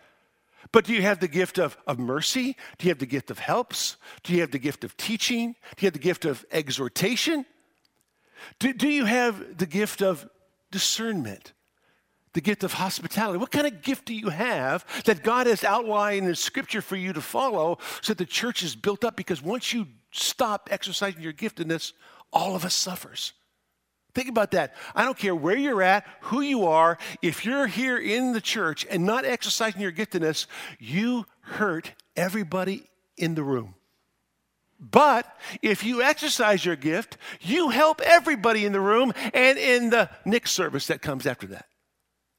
But 0.71 0.86
do 0.86 0.93
you 0.93 1.01
have 1.01 1.19
the 1.19 1.28
gift 1.28 1.58
of, 1.58 1.78
of 1.88 1.99
mercy? 1.99 2.56
Do 2.78 2.88
you 2.88 2.91
have 2.91 2.99
the 2.99 3.06
gift 3.06 3.32
of 3.32 3.39
helps? 3.39 3.97
Do 4.23 4.34
you 4.34 4.41
have 4.41 4.51
the 4.51 4.60
gift 4.60 4.84
of 4.84 4.97
teaching? 4.97 5.56
Do 5.75 5.86
you 5.86 5.88
have 5.88 5.93
the 5.93 5.99
gift 5.99 6.25
of 6.25 6.45
exhortation? 6.51 7.45
Do, 8.60 8.73
do 8.73 8.88
you 8.88 9.06
have 9.06 9.58
the 9.58 9.65
gift 9.65 10.01
of 10.01 10.28
discernment? 10.71 11.54
The 12.34 12.41
gift 12.41 12.63
of 12.63 12.73
hospitality? 12.73 13.38
What 13.38 13.51
kind 13.51 13.67
of 13.67 13.82
gift 13.82 14.06
do 14.06 14.13
you 14.13 14.30
have 14.30 14.86
that 15.06 15.23
God 15.23 15.47
has 15.47 15.63
outlined 15.63 16.28
in 16.28 16.36
Scripture 16.36 16.82
for 16.82 16.97
you 16.97 17.13
to 17.13 17.21
follow 17.21 17.78
so 18.01 18.12
that 18.12 18.17
the 18.17 18.25
church 18.25 18.62
is 18.62 18.75
built 18.75 19.06
up? 19.06 19.15
Because 19.15 19.41
once 19.41 19.71
you 19.71 19.88
stop 20.12 20.67
exercising 20.71 21.21
your 21.21 21.34
giftedness, 21.34 21.93
all 22.34 22.56
of 22.56 22.65
us 22.65 22.73
suffers. 22.73 23.34
Think 24.15 24.30
about 24.30 24.51
that. 24.51 24.73
I 24.95 25.04
don't 25.04 25.17
care 25.17 25.36
where 25.36 25.58
you're 25.58 25.84
at, 25.84 26.08
who 26.21 26.39
you 26.39 26.65
are, 26.65 26.97
if 27.21 27.45
you're 27.45 27.67
here 27.67 27.97
in 27.97 28.32
the 28.32 28.41
church 28.41 28.86
and 28.89 29.06
not 29.06 29.25
exercising 29.25 29.82
your 29.82 29.91
giftedness, 29.91 30.47
you 30.80 31.25
hurt 31.41 31.91
everybody 32.15 32.89
in 33.17 33.36
the 33.36 33.43
room. 33.43 33.75
But 34.80 35.25
if 35.62 35.84
you 35.84 36.01
exercise 36.01 36.65
your 36.65 36.75
gift, 36.78 37.17
you 37.41 37.69
help 37.69 38.01
everybody 38.01 38.65
in 38.65 38.71
the 38.71 38.80
room 38.80 39.13
and 39.34 39.58
in 39.58 39.89
the 39.89 40.10
next 40.25 40.51
service 40.51 40.88
that 40.88 41.01
comes 41.01 41.25
after 41.25 41.47
that. 41.47 41.65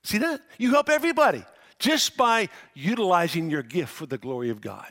See 0.02 0.18
that? 0.18 0.40
You 0.58 0.70
help 0.70 0.88
everybody 0.88 1.44
just 1.78 2.16
by 2.16 2.48
utilizing 2.74 3.50
your 3.50 3.62
gift 3.62 3.92
for 3.92 4.06
the 4.06 4.18
glory 4.18 4.48
of 4.48 4.60
God. 4.60 4.90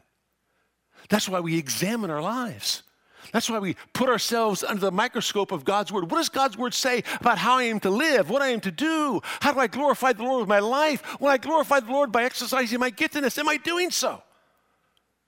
That's 1.09 1.29
why 1.29 1.39
we 1.39 1.57
examine 1.57 2.11
our 2.11 2.21
lives. 2.21 2.83
That's 3.31 3.49
why 3.49 3.59
we 3.59 3.75
put 3.93 4.09
ourselves 4.09 4.63
under 4.63 4.81
the 4.81 4.91
microscope 4.91 5.51
of 5.51 5.65
God's 5.65 5.91
word. 5.91 6.09
What 6.11 6.17
does 6.17 6.29
God's 6.29 6.57
word 6.57 6.73
say 6.73 7.03
about 7.19 7.37
how 7.37 7.57
I 7.57 7.63
am 7.63 7.79
to 7.81 7.89
live, 7.89 8.29
what 8.29 8.41
I 8.41 8.49
am 8.49 8.61
to 8.61 8.71
do? 8.71 9.21
How 9.41 9.53
do 9.53 9.59
I 9.59 9.67
glorify 9.67 10.13
the 10.13 10.23
Lord 10.23 10.41
with 10.41 10.49
my 10.49 10.59
life? 10.59 11.01
When 11.19 11.31
I 11.31 11.37
glorify 11.37 11.79
the 11.79 11.91
Lord 11.91 12.11
by 12.11 12.23
exercising 12.23 12.79
my 12.79 12.91
giftedness, 12.91 13.37
am 13.37 13.49
I 13.49 13.57
doing 13.57 13.91
so? 13.91 14.21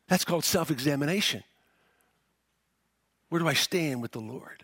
That's 0.08 0.26
called 0.26 0.46
self 0.46 0.72
examination. 0.72 1.44
Where 3.30 3.40
do 3.40 3.48
I 3.48 3.54
stand 3.54 4.02
with 4.02 4.12
the 4.12 4.20
Lord? 4.22 4.64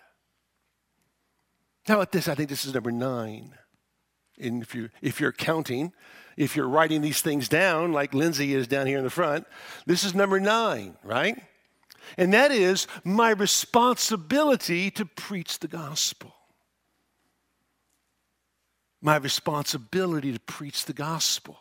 How 1.85 1.95
about 1.95 2.11
this? 2.11 2.27
I 2.27 2.35
think 2.35 2.49
this 2.49 2.65
is 2.65 2.73
number 2.73 2.91
nine. 2.91 3.51
And 4.39 4.63
if, 4.63 4.73
you, 4.73 4.89
if 5.01 5.19
you're 5.19 5.33
counting, 5.33 5.91
if 6.37 6.55
you're 6.55 6.67
writing 6.67 7.01
these 7.01 7.21
things 7.21 7.47
down, 7.49 7.91
like 7.91 8.13
Lindsay 8.13 8.53
is 8.53 8.67
down 8.67 8.87
here 8.87 8.97
in 8.97 9.03
the 9.03 9.09
front, 9.09 9.45
this 9.85 10.03
is 10.03 10.15
number 10.15 10.39
nine, 10.39 10.95
right? 11.03 11.37
And 12.17 12.33
that 12.33 12.51
is 12.51 12.87
my 13.03 13.31
responsibility 13.31 14.91
to 14.91 15.05
preach 15.05 15.59
the 15.59 15.67
gospel. 15.67 16.33
My 19.01 19.17
responsibility 19.17 20.31
to 20.33 20.39
preach 20.39 20.85
the 20.85 20.93
gospel. 20.93 21.57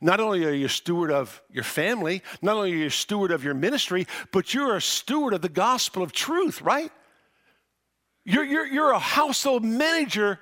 Not 0.00 0.20
only 0.20 0.44
are 0.44 0.52
you 0.52 0.66
a 0.66 0.70
steward 0.70 1.10
of 1.10 1.42
your 1.50 1.64
family, 1.64 2.22
not 2.42 2.56
only 2.56 2.72
are 2.72 2.76
you 2.76 2.86
a 2.86 2.90
steward 2.90 3.32
of 3.32 3.42
your 3.42 3.54
ministry, 3.54 4.06
but 4.32 4.54
you're 4.54 4.76
a 4.76 4.82
steward 4.82 5.34
of 5.34 5.42
the 5.42 5.48
gospel 5.48 6.02
of 6.02 6.12
truth, 6.12 6.62
right? 6.62 6.92
You're, 8.24 8.44
you're, 8.44 8.66
you're 8.66 8.92
a 8.92 8.98
household 8.98 9.64
manager 9.64 10.38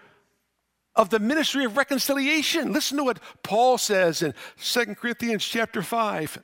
of 0.94 1.10
the 1.10 1.20
ministry 1.20 1.64
of 1.64 1.76
reconciliation. 1.76 2.72
Listen 2.72 2.98
to 2.98 3.04
what 3.04 3.20
Paul 3.42 3.78
says 3.78 4.20
in 4.20 4.34
2 4.60 4.96
Corinthians 4.96 5.44
chapter 5.44 5.80
5. 5.80 6.42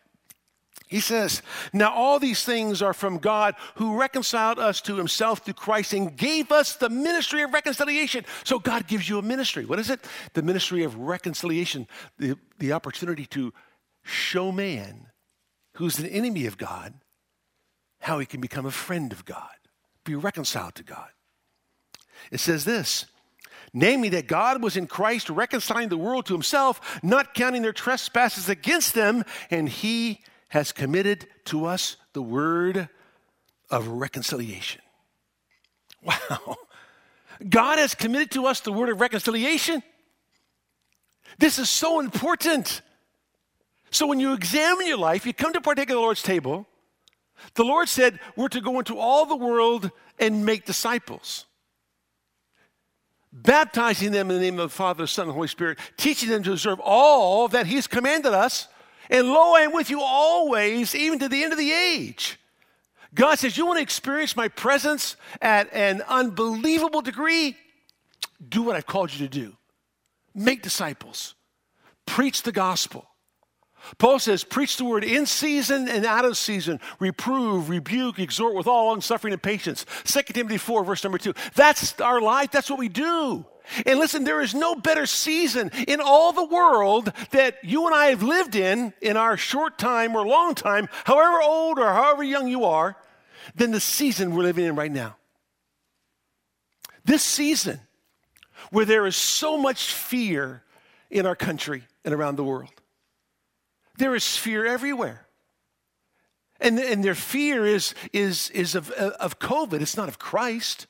He 0.86 1.00
says, 1.00 1.42
Now 1.72 1.92
all 1.92 2.18
these 2.18 2.44
things 2.44 2.82
are 2.82 2.92
from 2.92 3.18
God 3.18 3.54
who 3.76 3.98
reconciled 3.98 4.58
us 4.58 4.80
to 4.82 4.96
himself 4.96 5.40
through 5.40 5.54
Christ 5.54 5.92
and 5.92 6.16
gave 6.16 6.52
us 6.52 6.76
the 6.76 6.90
ministry 6.90 7.42
of 7.42 7.52
reconciliation. 7.52 8.24
So 8.44 8.58
God 8.58 8.86
gives 8.86 9.08
you 9.08 9.18
a 9.18 9.22
ministry. 9.22 9.64
What 9.64 9.78
is 9.78 9.90
it? 9.90 10.00
The 10.34 10.42
ministry 10.42 10.84
of 10.84 10.96
reconciliation, 10.96 11.88
the, 12.18 12.36
the 12.58 12.72
opportunity 12.72 13.26
to 13.26 13.52
show 14.02 14.52
man 14.52 15.08
who's 15.74 15.98
an 15.98 16.06
enemy 16.06 16.46
of 16.46 16.58
God 16.58 16.94
how 18.00 18.18
he 18.18 18.26
can 18.26 18.40
become 18.40 18.66
a 18.66 18.70
friend 18.70 19.12
of 19.12 19.24
God, 19.24 19.48
be 20.04 20.14
reconciled 20.14 20.74
to 20.74 20.82
God. 20.82 21.08
It 22.30 22.40
says 22.40 22.64
this 22.64 23.06
namely 23.72 24.08
that 24.10 24.28
God 24.28 24.62
was 24.62 24.76
in 24.76 24.86
Christ 24.86 25.28
reconciling 25.28 25.88
the 25.88 25.96
world 25.96 26.26
to 26.26 26.32
himself, 26.32 27.00
not 27.02 27.34
counting 27.34 27.62
their 27.62 27.72
trespasses 27.72 28.48
against 28.48 28.94
them, 28.94 29.24
and 29.50 29.68
he 29.68 30.20
has 30.48 30.72
committed 30.72 31.26
to 31.46 31.66
us 31.66 31.96
the 32.12 32.22
word 32.22 32.88
of 33.70 33.88
reconciliation. 33.88 34.80
Wow. 36.02 36.56
God 37.48 37.78
has 37.78 37.94
committed 37.94 38.30
to 38.32 38.44
us 38.44 38.60
the 38.60 38.70
word 38.70 38.90
of 38.90 39.00
reconciliation. 39.00 39.82
This 41.38 41.58
is 41.58 41.70
so 41.70 41.98
important. 41.98 42.82
So 43.90 44.06
when 44.06 44.20
you 44.20 44.34
examine 44.34 44.86
your 44.86 44.98
life, 44.98 45.24
you 45.24 45.32
come 45.32 45.54
to 45.54 45.62
partake 45.62 45.88
of 45.88 45.94
the 45.94 46.00
Lord's 46.00 46.22
table, 46.22 46.66
the 47.54 47.64
Lord 47.64 47.88
said 47.88 48.20
we're 48.36 48.48
to 48.48 48.60
go 48.60 48.78
into 48.78 48.98
all 48.98 49.24
the 49.24 49.34
world 49.34 49.90
and 50.18 50.44
make 50.44 50.66
disciples 50.66 51.46
baptizing 53.34 54.12
them 54.12 54.30
in 54.30 54.36
the 54.36 54.42
name 54.42 54.58
of 54.60 54.70
the 54.70 54.74
Father, 54.74 55.04
the 55.04 55.08
Son, 55.08 55.24
and 55.24 55.30
the 55.30 55.34
Holy 55.34 55.48
Spirit, 55.48 55.78
teaching 55.96 56.30
them 56.30 56.42
to 56.44 56.52
observe 56.52 56.78
all 56.80 57.48
that 57.48 57.66
He's 57.66 57.86
commanded 57.86 58.32
us. 58.32 58.68
And 59.14 59.28
lo, 59.28 59.54
I 59.54 59.60
am 59.60 59.72
with 59.72 59.90
you 59.90 60.00
always, 60.00 60.92
even 60.92 61.20
to 61.20 61.28
the 61.28 61.44
end 61.44 61.52
of 61.52 61.58
the 61.58 61.70
age. 61.70 62.36
God 63.14 63.38
says, 63.38 63.56
You 63.56 63.64
want 63.64 63.78
to 63.78 63.82
experience 63.82 64.34
my 64.34 64.48
presence 64.48 65.14
at 65.40 65.72
an 65.72 66.02
unbelievable 66.08 67.00
degree? 67.00 67.56
Do 68.46 68.64
what 68.64 68.74
I've 68.74 68.86
called 68.86 69.12
you 69.12 69.24
to 69.24 69.28
do. 69.28 69.56
Make 70.34 70.62
disciples, 70.62 71.36
preach 72.06 72.42
the 72.42 72.50
gospel. 72.50 73.06
Paul 73.98 74.18
says, 74.18 74.42
preach 74.42 74.78
the 74.78 74.84
word 74.84 75.04
in 75.04 75.26
season 75.26 75.88
and 75.88 76.06
out 76.06 76.24
of 76.24 76.38
season, 76.38 76.80
reprove, 76.98 77.68
rebuke, 77.68 78.18
exhort 78.18 78.54
with 78.54 78.66
all 78.66 78.86
long 78.86 79.02
suffering 79.02 79.34
and 79.34 79.42
patience. 79.42 79.84
2 80.04 80.22
Timothy 80.32 80.56
4, 80.56 80.84
verse 80.84 81.04
number 81.04 81.18
2. 81.18 81.34
That's 81.54 82.00
our 82.00 82.20
life, 82.20 82.50
that's 82.50 82.70
what 82.70 82.78
we 82.78 82.88
do. 82.88 83.44
And 83.86 83.98
listen, 83.98 84.24
there 84.24 84.40
is 84.40 84.54
no 84.54 84.74
better 84.74 85.06
season 85.06 85.70
in 85.88 86.00
all 86.00 86.32
the 86.32 86.44
world 86.44 87.12
that 87.30 87.56
you 87.62 87.86
and 87.86 87.94
I 87.94 88.06
have 88.06 88.22
lived 88.22 88.54
in, 88.54 88.92
in 89.00 89.16
our 89.16 89.36
short 89.36 89.78
time 89.78 90.14
or 90.14 90.26
long 90.26 90.54
time, 90.54 90.88
however 91.04 91.40
old 91.42 91.78
or 91.78 91.92
however 91.92 92.22
young 92.22 92.46
you 92.48 92.64
are, 92.64 92.96
than 93.54 93.70
the 93.70 93.80
season 93.80 94.34
we're 94.34 94.42
living 94.42 94.64
in 94.64 94.76
right 94.76 94.92
now. 94.92 95.16
This 97.04 97.22
season, 97.22 97.80
where 98.70 98.84
there 98.84 99.06
is 99.06 99.16
so 99.16 99.58
much 99.58 99.92
fear 99.92 100.62
in 101.10 101.26
our 101.26 101.36
country 101.36 101.84
and 102.04 102.14
around 102.14 102.36
the 102.36 102.44
world. 102.44 102.72
There 103.98 104.14
is 104.14 104.36
fear 104.36 104.66
everywhere. 104.66 105.26
And, 106.60 106.78
and 106.78 107.04
their 107.04 107.14
fear 107.14 107.66
is, 107.66 107.94
is, 108.12 108.50
is 108.50 108.74
of, 108.74 108.90
of 108.90 109.38
COVID, 109.38 109.80
it's 109.80 109.96
not 109.96 110.08
of 110.08 110.18
Christ. 110.18 110.86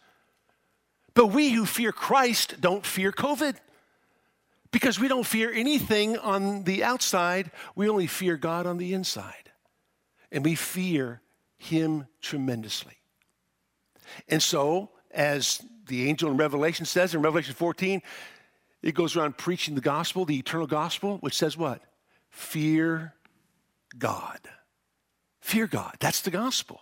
But 1.14 1.28
we 1.28 1.50
who 1.50 1.64
fear 1.64 1.92
Christ 1.92 2.60
don't 2.60 2.84
fear 2.84 3.12
COVID 3.12 3.56
because 4.74 4.98
we 4.98 5.06
don't 5.06 5.24
fear 5.24 5.52
anything 5.52 6.18
on 6.18 6.64
the 6.64 6.82
outside, 6.82 7.52
we 7.76 7.88
only 7.88 8.08
fear 8.08 8.36
God 8.36 8.66
on 8.66 8.76
the 8.76 8.92
inside. 8.92 9.52
And 10.32 10.44
we 10.44 10.56
fear 10.56 11.22
Him 11.58 12.08
tremendously. 12.20 12.98
And 14.28 14.42
so, 14.42 14.90
as 15.12 15.62
the 15.86 16.08
angel 16.08 16.28
in 16.28 16.36
Revelation 16.36 16.86
says 16.86 17.14
in 17.14 17.22
Revelation 17.22 17.54
14, 17.54 18.02
it 18.82 18.94
goes 18.94 19.14
around 19.14 19.38
preaching 19.38 19.76
the 19.76 19.80
gospel, 19.80 20.24
the 20.24 20.38
eternal 20.38 20.66
gospel, 20.66 21.18
which 21.18 21.34
says 21.34 21.56
what? 21.56 21.80
Fear 22.30 23.14
God. 23.96 24.40
Fear 25.40 25.68
God. 25.68 25.94
That's 26.00 26.20
the 26.20 26.32
gospel. 26.32 26.80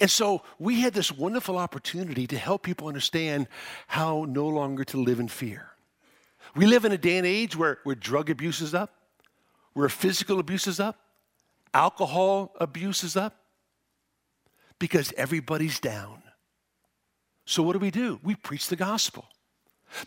And 0.00 0.10
so 0.10 0.42
we 0.58 0.80
had 0.80 0.94
this 0.94 1.10
wonderful 1.10 1.58
opportunity 1.58 2.26
to 2.26 2.38
help 2.38 2.62
people 2.62 2.88
understand 2.88 3.48
how 3.86 4.26
no 4.28 4.46
longer 4.46 4.84
to 4.84 5.02
live 5.02 5.20
in 5.20 5.28
fear. 5.28 5.70
We 6.54 6.66
live 6.66 6.84
in 6.84 6.92
a 6.92 6.98
day 6.98 7.18
and 7.18 7.26
age 7.26 7.56
where, 7.56 7.78
where 7.84 7.94
drug 7.94 8.30
abuse 8.30 8.60
is 8.60 8.74
up, 8.74 8.92
where 9.72 9.88
physical 9.88 10.38
abuse 10.38 10.66
is 10.66 10.80
up, 10.80 10.98
alcohol 11.72 12.54
abuse 12.60 13.04
is 13.04 13.16
up, 13.16 13.36
because 14.78 15.12
everybody's 15.16 15.80
down. 15.80 16.22
So 17.44 17.62
what 17.62 17.72
do 17.72 17.78
we 17.78 17.90
do? 17.90 18.20
We 18.22 18.34
preach 18.34 18.68
the 18.68 18.76
gospel. 18.76 19.26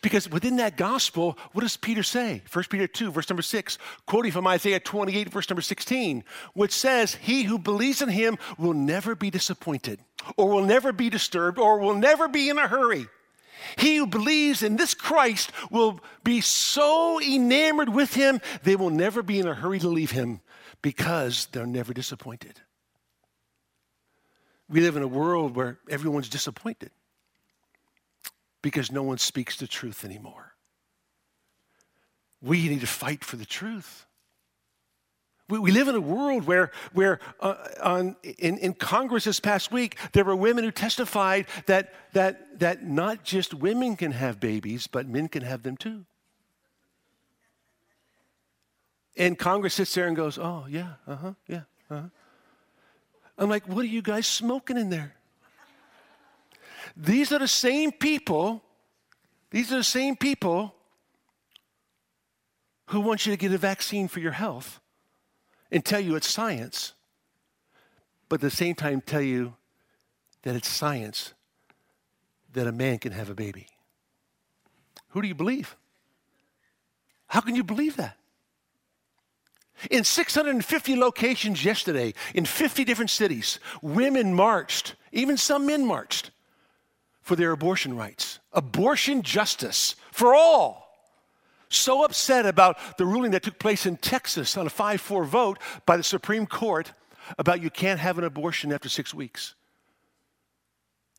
Because 0.02 0.30
within 0.30 0.58
that 0.58 0.78
gospel, 0.78 1.38
what 1.54 1.62
does 1.62 1.78
Peter 1.78 2.04
say? 2.04 2.42
1 2.52 2.66
Peter 2.70 2.88
2, 2.88 3.12
verse 3.12 3.30
number 3.30 3.42
6, 3.42 3.78
quoting 4.06 4.32
from 4.32 4.48
Isaiah 4.48 4.80
28, 4.80 5.30
verse 5.30 5.50
number 5.50 5.62
16, 5.62 6.24
which 6.54 6.72
says, 6.72 7.16
He 7.16 7.44
who 7.44 7.60
believes 7.60 8.02
in 8.02 8.10
him 8.10 8.38
will 8.58 8.74
never 8.74 9.16
be 9.16 9.30
disappointed, 9.30 10.00
or 10.38 10.50
will 10.50 10.64
never 10.66 10.92
be 10.92 11.10
disturbed, 11.10 11.60
or 11.60 11.80
will 11.80 11.96
never 11.96 12.28
be 12.28 12.50
in 12.50 12.58
a 12.58 12.68
hurry. 12.68 13.08
He 13.78 13.98
who 13.98 14.08
believes 14.08 14.64
in 14.64 14.76
this 14.76 14.94
Christ 14.94 15.52
will 15.72 16.00
be 16.24 16.42
so 16.42 17.20
enamored 17.22 17.90
with 17.90 18.14
him, 18.14 18.42
they 18.64 18.76
will 18.76 18.90
never 18.90 19.24
be 19.24 19.40
in 19.40 19.48
a 19.48 19.56
hurry 19.56 19.80
to 19.80 19.88
leave 19.88 20.12
him 20.12 20.42
because 20.82 21.48
they're 21.48 21.66
never 21.66 21.94
disappointed. 21.94 22.60
We 24.70 24.82
live 24.82 24.98
in 24.98 25.04
a 25.04 25.08
world 25.08 25.56
where 25.56 25.80
everyone's 25.90 26.30
disappointed 26.30 26.92
because 28.66 28.92
no 28.92 29.04
one 29.04 29.20
speaks 29.20 29.58
the 29.58 29.68
truth 29.68 30.04
anymore. 30.04 30.56
We 32.42 32.68
need 32.68 32.82
to 32.82 32.88
fight 32.88 33.24
for 33.24 33.36
the 33.36 33.46
truth. 33.46 34.08
We, 35.48 35.60
we 35.60 35.70
live 35.70 35.88
in 35.88 35.94
a 35.94 36.02
world 36.02 36.48
where, 36.48 36.72
where 36.92 37.20
uh, 37.40 37.58
on, 37.84 38.16
in, 38.24 38.58
in 38.58 38.74
Congress 38.74 39.26
this 39.26 39.40
past 39.40 39.72
week, 39.72 40.00
there 40.14 40.24
were 40.24 40.36
women 40.36 40.64
who 40.64 40.72
testified 40.72 41.46
that, 41.68 41.94
that, 42.14 42.58
that 42.60 42.84
not 42.84 43.24
just 43.24 43.54
women 43.54 43.96
can 43.96 44.12
have 44.14 44.40
babies, 44.40 44.88
but 44.88 45.08
men 45.08 45.28
can 45.28 45.44
have 45.44 45.62
them 45.62 45.78
too. 45.78 46.04
And 49.16 49.38
Congress 49.38 49.76
sits 49.76 49.94
there 49.94 50.08
and 50.08 50.16
goes, 50.16 50.40
oh, 50.40 50.66
yeah, 50.68 50.94
uh 51.06 51.16
huh, 51.18 51.34
yeah, 51.48 51.62
uh 51.92 52.02
huh. 52.02 52.08
I'm 53.38 53.48
like, 53.48 53.68
what 53.68 53.84
are 53.84 53.90
you 53.90 54.02
guys 54.02 54.26
smoking 54.26 54.80
in 54.80 54.90
there? 54.90 55.14
These 56.96 57.32
are 57.32 57.40
the 57.40 57.48
same 57.48 57.92
people, 57.92 58.64
these 59.52 59.72
are 59.72 59.78
the 59.78 59.84
same 59.84 60.16
people 60.16 60.74
who 62.88 63.02
want 63.02 63.26
you 63.26 63.34
to 63.34 63.38
get 63.38 63.52
a 63.52 63.58
vaccine 63.58 64.08
for 64.08 64.20
your 64.20 64.32
health 64.32 64.80
and 65.72 65.84
tell 65.84 66.00
you 66.00 66.16
it's 66.16 66.30
science, 66.30 66.94
but 68.30 68.36
at 68.36 68.42
the 68.42 68.50
same 68.50 68.76
time 68.76 69.02
tell 69.02 69.22
you 69.22 69.56
that 70.44 70.56
it's 70.56 70.70
science 70.70 71.34
that 72.54 72.68
a 72.68 72.72
man 72.72 73.00
can 73.00 73.12
have 73.12 73.30
a 73.30 73.36
baby. 73.36 73.68
Who 75.10 75.22
do 75.22 75.28
you 75.28 75.36
believe? 75.36 75.76
How 77.28 77.42
can 77.42 77.56
you 77.56 77.64
believe 77.64 77.98
that? 77.98 78.18
In 79.92 80.06
650 80.06 80.96
locations 80.96 81.66
yesterday, 81.66 82.14
in 82.34 82.46
50 82.46 82.86
different 82.86 83.10
cities, 83.10 83.60
women 83.82 84.34
marched, 84.34 84.96
even 85.12 85.36
some 85.36 85.66
men 85.66 85.86
marched 85.86 86.32
for 87.26 87.36
their 87.36 87.52
abortion 87.52 87.98
rights, 87.98 88.40
abortion 88.54 89.24
justice 89.24 89.96
for 90.12 90.36
all. 90.36 90.86
So 91.70 92.06
upset 92.06 92.46
about 92.46 92.78
the 93.00 93.06
ruling 93.06 93.32
that 93.32 93.42
took 93.42 93.58
place 93.58 93.88
in 93.88 93.98
Texas 93.98 94.56
on 94.56 94.68
a 94.68 94.70
5 94.70 95.02
4 95.02 95.26
vote 95.26 95.58
by 95.88 95.98
the 95.98 96.04
Supreme 96.04 96.46
Court 96.46 96.94
about 97.40 97.64
you 97.64 97.72
can't 97.72 98.00
have 98.00 98.20
an 98.20 98.24
abortion 98.24 98.72
after 98.72 98.90
six 98.90 99.12
weeks. 99.12 99.56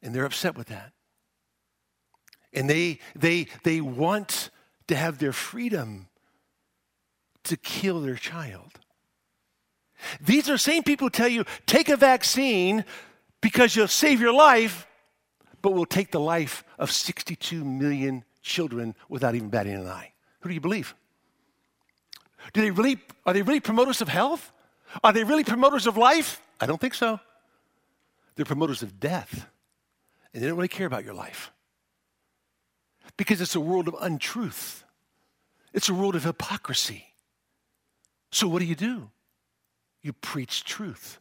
And 0.01 0.15
they're 0.15 0.25
upset 0.25 0.57
with 0.57 0.69
that. 0.69 0.93
And 2.53 2.71
they, 2.71 3.01
they, 3.17 3.49
they 3.65 3.81
want 3.81 4.51
to 4.87 4.95
have 4.95 5.19
their 5.19 5.33
freedom 5.33 6.07
to 7.43 7.57
kill 7.57 8.01
their 8.01 8.15
child. 8.15 8.79
These 10.21 10.49
are 10.49 10.53
the 10.53 10.59
same 10.59 10.85
people 10.85 11.07
who 11.07 11.11
tell 11.11 11.27
you 11.27 11.45
take 11.67 11.89
a 11.89 11.97
vaccine 11.97 12.85
because 13.41 13.75
you'll 13.75 13.89
save 13.89 14.21
your 14.21 14.33
life 14.33 14.86
but 15.67 15.75
will 15.75 15.85
take 15.85 16.13
the 16.13 16.21
life 16.21 16.63
of 16.79 16.93
62 16.93 17.65
million 17.65 18.23
children 18.41 18.95
without 19.09 19.35
even 19.35 19.49
batting 19.49 19.75
an 19.75 19.89
eye. 19.89 20.13
Who 20.39 20.49
do 20.49 20.55
you 20.55 20.61
believe? 20.61 20.95
Do 22.53 22.61
they 22.61 22.71
really, 22.71 22.99
are 23.25 23.33
they 23.33 23.43
really 23.43 23.59
promoters 23.59 24.01
of 24.01 24.07
health? 24.07 24.53
Are 25.03 25.13
they 25.13 25.25
really 25.25 25.43
promoters 25.43 25.89
of 25.89 25.97
life? 25.97 26.41
I 26.61 26.67
don't 26.67 26.81
think 26.81 26.95
so. 26.95 27.19
They're 28.37 28.45
promoters 28.45 28.85
of 28.85 29.01
death, 29.01 29.49
and 30.33 30.41
they 30.41 30.47
don't 30.47 30.57
really 30.57 30.69
care 30.69 30.87
about 30.87 31.05
your 31.05 31.15
life. 31.15 31.51
Because 33.17 33.41
it's 33.41 33.57
a 33.57 33.61
world 33.61 33.89
of 33.89 33.97
untruth, 34.01 34.85
it's 35.75 35.89
a 35.89 35.95
world 35.95 36.15
of 36.15 36.23
hypocrisy. 36.23 37.07
So, 38.31 38.47
what 38.47 38.61
do 38.61 38.67
you 38.67 38.77
do? 38.77 39.11
You 40.01 40.13
preach 40.13 40.63
truth, 40.63 41.19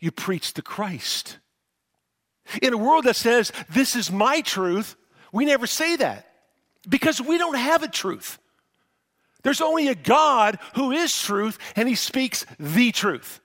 you 0.00 0.10
preach 0.10 0.52
the 0.52 0.60
Christ. 0.60 1.38
In 2.62 2.72
a 2.72 2.78
world 2.78 3.04
that 3.04 3.16
says, 3.16 3.52
This 3.68 3.96
is 3.96 4.10
my 4.10 4.40
truth, 4.40 4.96
we 5.32 5.44
never 5.44 5.66
say 5.66 5.96
that 5.96 6.26
because 6.88 7.20
we 7.20 7.38
don't 7.38 7.56
have 7.56 7.82
a 7.82 7.88
truth. 7.88 8.38
There's 9.42 9.60
only 9.60 9.88
a 9.88 9.94
God 9.94 10.58
who 10.74 10.92
is 10.92 11.16
truth, 11.20 11.58
and 11.76 11.88
he 11.88 11.94
speaks 11.94 12.46
the 12.58 12.90
truth. 12.92 13.40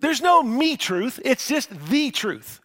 There's 0.00 0.20
no 0.20 0.42
me 0.42 0.76
truth, 0.76 1.20
it's 1.24 1.48
just 1.48 1.70
the 1.88 2.10
truth. 2.10 2.60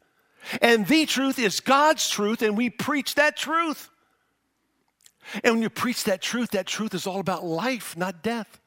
And 0.62 0.86
the 0.86 1.06
truth 1.06 1.40
is 1.40 1.62
God's 1.62 2.10
truth, 2.10 2.42
and 2.42 2.58
we 2.58 2.70
preach 2.70 3.16
that 3.16 3.38
truth. 3.38 3.90
And 5.44 5.56
when 5.56 5.62
you 5.64 5.70
preach 5.70 6.04
that 6.04 6.22
truth, 6.22 6.52
that 6.52 6.68
truth 6.68 6.94
is 6.94 7.08
all 7.08 7.20
about 7.20 7.46
life, 7.46 7.98
not 7.98 8.22
death. 8.22 8.60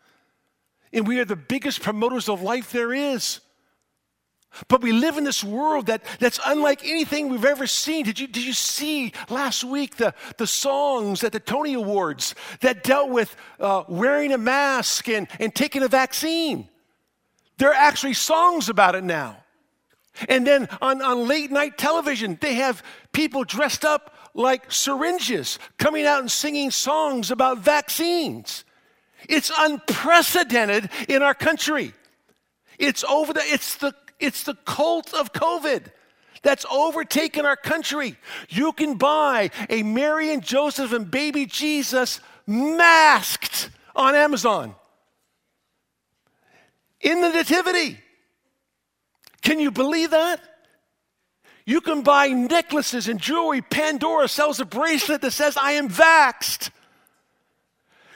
And 0.93 1.07
we 1.07 1.21
are 1.21 1.25
the 1.25 1.37
biggest 1.37 1.83
promoters 1.83 2.29
of 2.29 2.43
life 2.43 2.73
there 2.73 2.93
is. 2.93 3.41
But 4.69 4.81
we 4.81 4.93
live 4.93 5.19
in 5.19 5.25
this 5.25 5.45
world 5.45 5.87
that, 5.87 6.03
that's 6.19 6.41
unlike 6.47 6.83
anything 6.85 7.29
we've 7.29 7.45
ever 7.45 7.67
seen. 7.67 8.05
Did 8.05 8.19
you, 8.19 8.27
did 8.27 8.45
you 8.45 8.55
see 8.55 9.13
last 9.29 9.65
week 9.65 9.97
the, 9.97 10.15
the 10.39 10.47
songs 10.47 11.23
at 11.25 11.33
the 11.33 11.41
Tony 11.41 11.75
Awards 11.75 12.35
that 12.61 12.83
dealt 12.83 13.11
with 13.11 13.37
uh, 13.61 13.85
wearing 13.89 14.33
a 14.33 14.39
mask 14.39 15.09
and, 15.09 15.29
and 15.39 15.55
taking 15.55 15.83
a 15.83 15.89
vaccine? 15.89 16.69
There 17.59 17.71
are 17.71 17.75
actually 17.75 18.15
songs 18.15 18.69
about 18.69 18.95
it 18.95 19.05
now. 19.05 19.37
And 20.29 20.47
then 20.47 20.69
on, 20.81 21.03
on 21.03 21.29
late 21.29 21.51
night 21.51 21.77
television, 21.77 22.39
they 22.41 22.55
have 22.55 22.83
people 23.13 23.45
dressed 23.45 23.85
up 23.85 24.15
like 24.33 24.73
syringes 24.73 25.59
coming 25.79 26.07
out 26.07 26.21
and 26.21 26.31
singing 26.31 26.71
songs 26.71 27.31
about 27.31 27.59
vaccines. 27.59 28.65
It's 29.29 29.51
unprecedented 29.59 30.91
in 31.09 31.23
our 31.23 31.35
country. 31.35 31.93
It's 32.79 33.05
over 33.05 33.33
the, 33.33 33.41
it's 33.41 33.77
the, 33.77 33.95
it's 34.19 34.43
the 34.45 34.55
cult 34.55 35.13
of 35.15 35.33
COVID 35.33 35.87
that's 36.43 36.65
overtaken 36.71 37.45
our 37.45 37.57
country. 37.57 38.17
You 38.49 38.73
can 38.73 38.95
buy 38.95 39.51
a 39.69 39.83
Mary 39.83 40.33
and 40.33 40.43
Joseph 40.43 40.93
and 40.93 41.11
baby 41.11 41.47
Jesus 41.47 42.21
masked 42.47 43.71
on 43.95 44.15
Amazon 44.15 44.75
in 47.01 47.21
the 47.21 47.31
Nativity. 47.31 47.99
Can 49.43 49.61
you 49.61 49.71
believe 49.71 50.11
that? 50.11 50.41
You 51.65 51.81
can 51.81 52.03
buy 52.03 52.29
necklaces 52.29 53.09
and 53.09 53.21
jewelry. 53.21 53.61
Pandora 53.61 54.29
sells 54.29 54.61
a 54.61 54.65
bracelet 54.65 55.21
that 55.23 55.33
says, 55.33 55.57
I 55.57 55.73
am 55.73 55.89
vaxxed. 55.89 56.71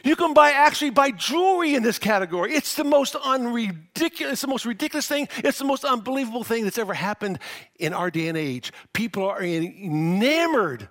You 0.02 0.16
can 0.16 0.32
buy 0.34 0.52
actually 0.52 0.90
buy 0.90 1.10
jewelry 1.10 1.74
in 1.74 1.82
this 1.82 1.98
category. 1.98 2.54
It's 2.54 2.74
the 2.74 2.84
most 2.84 3.14
unridiculous, 3.16 4.34
it's 4.34 4.42
the 4.42 4.48
most 4.48 4.64
ridiculous 4.64 5.06
thing. 5.06 5.28
It's 5.38 5.58
the 5.58 5.64
most 5.64 5.84
unbelievable 5.84 6.44
thing 6.44 6.64
that's 6.64 6.78
ever 6.78 6.94
happened 6.94 7.38
in 7.78 7.92
our 7.92 8.10
day 8.10 8.28
and 8.28 8.38
age. 8.38 8.72
People 8.92 9.24
are 9.24 9.42
enamored 9.42 10.88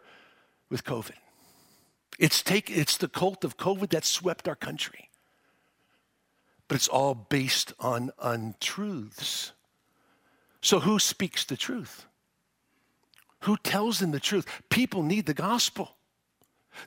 with 0.69 0.83
COVID. 0.83 1.15
It's 2.19 2.41
take, 2.43 2.69
it's 2.69 2.97
the 2.97 3.07
cult 3.07 3.43
of 3.43 3.57
COVID 3.57 3.89
that 3.89 4.05
swept 4.05 4.47
our 4.47 4.55
country. 4.55 5.09
But 6.67 6.75
it's 6.75 6.87
all 6.87 7.15
based 7.15 7.73
on 7.79 8.11
untruths. 8.21 9.53
So 10.61 10.81
who 10.81 10.99
speaks 10.99 11.45
the 11.45 11.57
truth? 11.57 12.05
Who 13.41 13.57
tells 13.57 13.99
them 13.99 14.11
the 14.11 14.19
truth? 14.19 14.45
People 14.69 15.01
need 15.01 15.25
the 15.25 15.33
gospel. 15.33 15.95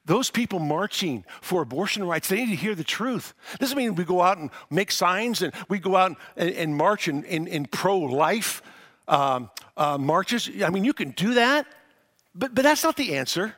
Those 0.04 0.30
people 0.30 0.58
marching 0.58 1.24
for 1.40 1.62
abortion 1.62 2.04
rights, 2.04 2.28
they 2.28 2.36
need 2.36 2.50
to 2.50 2.56
hear 2.56 2.74
the 2.74 2.84
truth. 2.84 3.34
Doesn't 3.58 3.76
mean 3.76 3.94
we 3.94 4.04
go 4.04 4.20
out 4.20 4.38
and 4.38 4.50
make 4.70 4.90
signs 4.90 5.42
and 5.42 5.52
we 5.68 5.78
go 5.78 5.96
out 5.96 6.16
and, 6.36 6.50
and 6.50 6.76
march 6.76 7.08
in, 7.08 7.24
in, 7.24 7.46
in 7.46 7.66
pro 7.66 7.98
life 7.98 8.62
um, 9.08 9.50
uh, 9.76 9.98
marches. 9.98 10.50
I 10.62 10.70
mean, 10.70 10.84
you 10.84 10.92
can 10.92 11.10
do 11.10 11.34
that, 11.34 11.66
but, 12.34 12.54
but 12.54 12.62
that's 12.62 12.84
not 12.84 12.96
the 12.96 13.16
answer. 13.16 13.54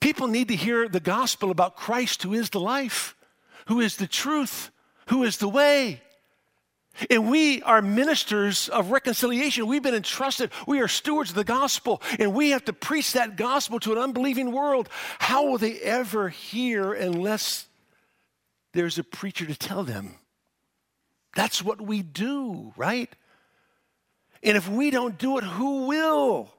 People 0.00 0.26
need 0.26 0.48
to 0.48 0.56
hear 0.56 0.88
the 0.88 1.00
gospel 1.00 1.50
about 1.50 1.76
Christ, 1.76 2.22
who 2.22 2.32
is 2.32 2.50
the 2.50 2.60
life, 2.60 3.14
who 3.66 3.80
is 3.80 3.96
the 3.96 4.08
truth, 4.08 4.70
who 5.06 5.22
is 5.22 5.36
the 5.36 5.48
way. 5.48 6.02
And 7.10 7.30
we 7.30 7.62
are 7.62 7.80
ministers 7.80 8.68
of 8.68 8.90
reconciliation. 8.90 9.66
We've 9.66 9.82
been 9.82 9.94
entrusted. 9.94 10.50
We 10.66 10.80
are 10.80 10.88
stewards 10.88 11.30
of 11.30 11.36
the 11.36 11.44
gospel, 11.44 12.02
and 12.18 12.34
we 12.34 12.50
have 12.50 12.64
to 12.66 12.72
preach 12.72 13.14
that 13.14 13.36
gospel 13.36 13.80
to 13.80 13.92
an 13.92 13.98
unbelieving 13.98 14.52
world. 14.52 14.88
How 15.18 15.46
will 15.46 15.58
they 15.58 15.78
ever 15.80 16.28
hear 16.28 16.92
unless 16.92 17.66
there's 18.72 18.98
a 18.98 19.04
preacher 19.04 19.46
to 19.46 19.54
tell 19.54 19.84
them? 19.84 20.16
That's 21.34 21.62
what 21.62 21.80
we 21.80 22.02
do, 22.02 22.72
right? 22.76 23.10
And 24.42 24.56
if 24.56 24.68
we 24.68 24.90
don't 24.90 25.16
do 25.18 25.38
it, 25.38 25.44
who 25.44 25.86
will? 25.86 26.50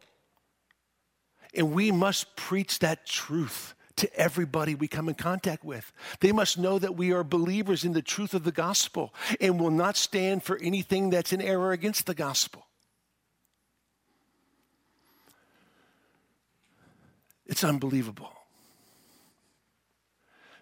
And 1.53 1.73
we 1.73 1.91
must 1.91 2.35
preach 2.35 2.79
that 2.79 3.05
truth 3.05 3.75
to 3.95 4.13
everybody 4.19 4.75
we 4.75 4.87
come 4.87 5.07
in 5.07 5.15
contact 5.15 5.63
with. 5.63 5.91
They 6.19 6.31
must 6.31 6.57
know 6.57 6.79
that 6.79 6.95
we 6.95 7.11
are 7.13 7.23
believers 7.23 7.83
in 7.83 7.93
the 7.93 8.01
truth 8.01 8.33
of 8.33 8.43
the 8.43 8.51
gospel 8.51 9.13
and 9.39 9.59
will 9.59 9.71
not 9.71 9.97
stand 9.97 10.43
for 10.43 10.57
anything 10.57 11.09
that's 11.09 11.33
in 11.33 11.41
error 11.41 11.71
against 11.71 12.05
the 12.05 12.15
gospel. 12.15 12.65
It's 17.45 17.63
unbelievable. 17.63 18.31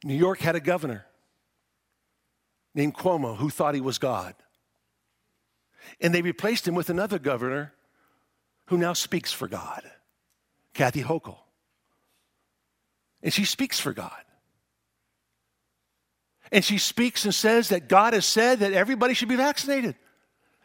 New 0.03 0.15
York 0.15 0.39
had 0.39 0.55
a 0.55 0.59
governor 0.59 1.05
named 2.73 2.95
Cuomo 2.95 3.37
who 3.37 3.49
thought 3.49 3.75
he 3.75 3.81
was 3.81 3.97
God. 3.97 4.33
And 5.99 6.13
they 6.13 6.21
replaced 6.21 6.67
him 6.67 6.75
with 6.75 6.89
another 6.89 7.19
governor 7.19 7.73
who 8.67 8.77
now 8.77 8.93
speaks 8.93 9.31
for 9.31 9.47
God, 9.47 9.83
Kathy 10.73 11.03
Hochul. 11.03 11.37
And 13.23 13.33
she 13.33 13.45
speaks 13.45 13.79
for 13.79 13.93
God. 13.93 14.11
And 16.51 16.65
she 16.65 16.77
speaks 16.77 17.23
and 17.23 17.33
says 17.33 17.69
that 17.69 17.87
God 17.87 18.13
has 18.13 18.25
said 18.25 18.59
that 18.59 18.73
everybody 18.73 19.13
should 19.13 19.29
be 19.29 19.35
vaccinated. 19.35 19.95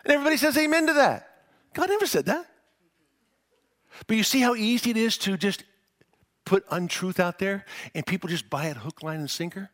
And 0.04 0.12
everybody 0.12 0.36
says 0.36 0.56
amen 0.56 0.88
to 0.88 0.94
that. 0.94 1.28
God 1.74 1.88
never 1.88 2.06
said 2.06 2.26
that. 2.26 2.46
But 4.06 4.16
you 4.16 4.22
see 4.22 4.40
how 4.40 4.54
easy 4.54 4.90
it 4.90 4.96
is 4.96 5.16
to 5.18 5.36
just 5.36 5.64
put 6.44 6.64
untruth 6.70 7.20
out 7.20 7.38
there 7.38 7.64
and 7.94 8.06
people 8.06 8.28
just 8.28 8.50
buy 8.50 8.66
it 8.66 8.76
hook, 8.78 9.02
line, 9.02 9.20
and 9.20 9.30
sinker? 9.30 9.70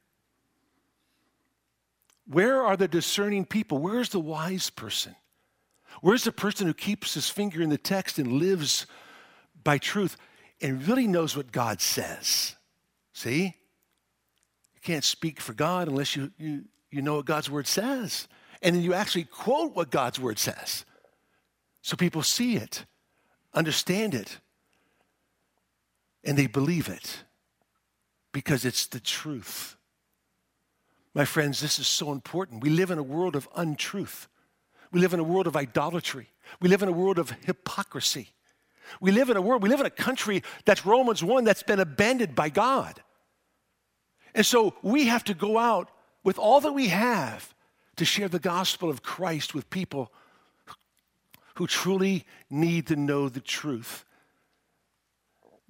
Where 2.27 2.63
are 2.63 2.77
the 2.77 2.89
discerning 2.89 3.45
people? 3.45 3.79
Where's 3.79 4.11
the 4.11 4.21
wise 4.21 4.71
person? 4.71 5.17
Where's 6.01 6.25
the 6.25 6.33
person 6.33 6.67
who 6.67 6.75
keeps 6.75 7.15
his 7.15 7.29
finger 7.29 7.61
in 7.61 7.69
the 7.69 7.79
text 7.79 8.19
and 8.19 8.33
lives 8.33 8.87
by 9.63 9.79
truth 9.79 10.17
and 10.61 10.87
really 10.87 11.07
knows 11.07 11.37
what 11.37 11.53
God 11.53 11.81
says? 11.81 12.57
See? 13.13 13.45
You 14.75 14.81
can't 14.83 15.05
speak 15.05 15.41
for 15.41 15.53
God 15.53 15.89
unless 15.89 16.17
you, 16.17 16.33
you, 16.39 16.65
you 16.91 17.03
know 17.03 17.17
what 17.17 17.27
God's 17.27 17.51
word 17.51 17.67
says. 17.67 18.29
And 18.63 18.77
then 18.77 18.83
you 18.83 18.95
actually 18.95 19.25
quote 19.25 19.75
what 19.75 19.91
God's 19.91 20.21
word 20.21 20.39
says. 20.39 20.85
So 21.83 21.97
people 21.97 22.23
see 22.23 22.57
it, 22.57 22.85
understand 23.53 24.15
it, 24.15 24.39
and 26.25 26.39
they 26.39 26.47
believe 26.47 26.89
it 26.89 27.25
because 28.33 28.65
it's 28.65 28.87
the 28.87 29.01
truth. 29.01 29.77
My 31.15 31.25
friends, 31.25 31.61
this 31.61 31.79
is 31.79 31.87
so 31.87 32.13
important. 32.13 32.63
We 32.63 32.71
live 32.71 32.91
in 32.91 32.99
a 32.99 33.03
world 33.03 33.37
of 33.37 33.49
untruth. 33.57 34.29
We 34.93 35.01
live 35.01 35.13
in 35.13 35.21
a 35.21 35.25
world 35.25 35.47
of 35.47 35.57
idolatry. 35.57 36.29
We 36.61 36.69
live 36.69 36.83
in 36.83 36.89
a 36.89 36.93
world 36.93 37.19
of 37.19 37.31
hypocrisy. 37.45 38.29
We 39.01 39.11
live 39.11 39.31
in 39.31 39.37
a 39.37 39.43
world, 39.43 39.63
we 39.63 39.69
live 39.69 39.81
in 39.81 39.87
a 39.87 39.91
country 39.91 40.43
that's 40.65 40.85
Romans 40.85 41.23
1 41.23 41.45
that's 41.45 41.63
been 41.63 41.81
abandoned 41.81 42.35
by 42.35 42.49
God. 42.49 43.03
And 44.35 44.47
so 44.47 44.75
we 44.83 45.07
have 45.07 45.25
to 45.25 45.35
go 45.35 45.59
out 45.59 45.91
with 46.25 46.39
all 46.39 46.61
that 46.61 46.73
we 46.73 46.89
have 46.89 47.55
to 47.97 48.05
share 48.05 48.29
the 48.29 48.39
gospel 48.39 48.89
of 48.89 49.03
Christ 49.03 49.55
with 49.55 49.69
people 49.71 50.13
who 51.57 51.67
truly 51.67 52.25
need 52.49 52.87
to 52.87 52.97
know 52.97 53.29
the 53.29 53.41
truth 53.41 54.05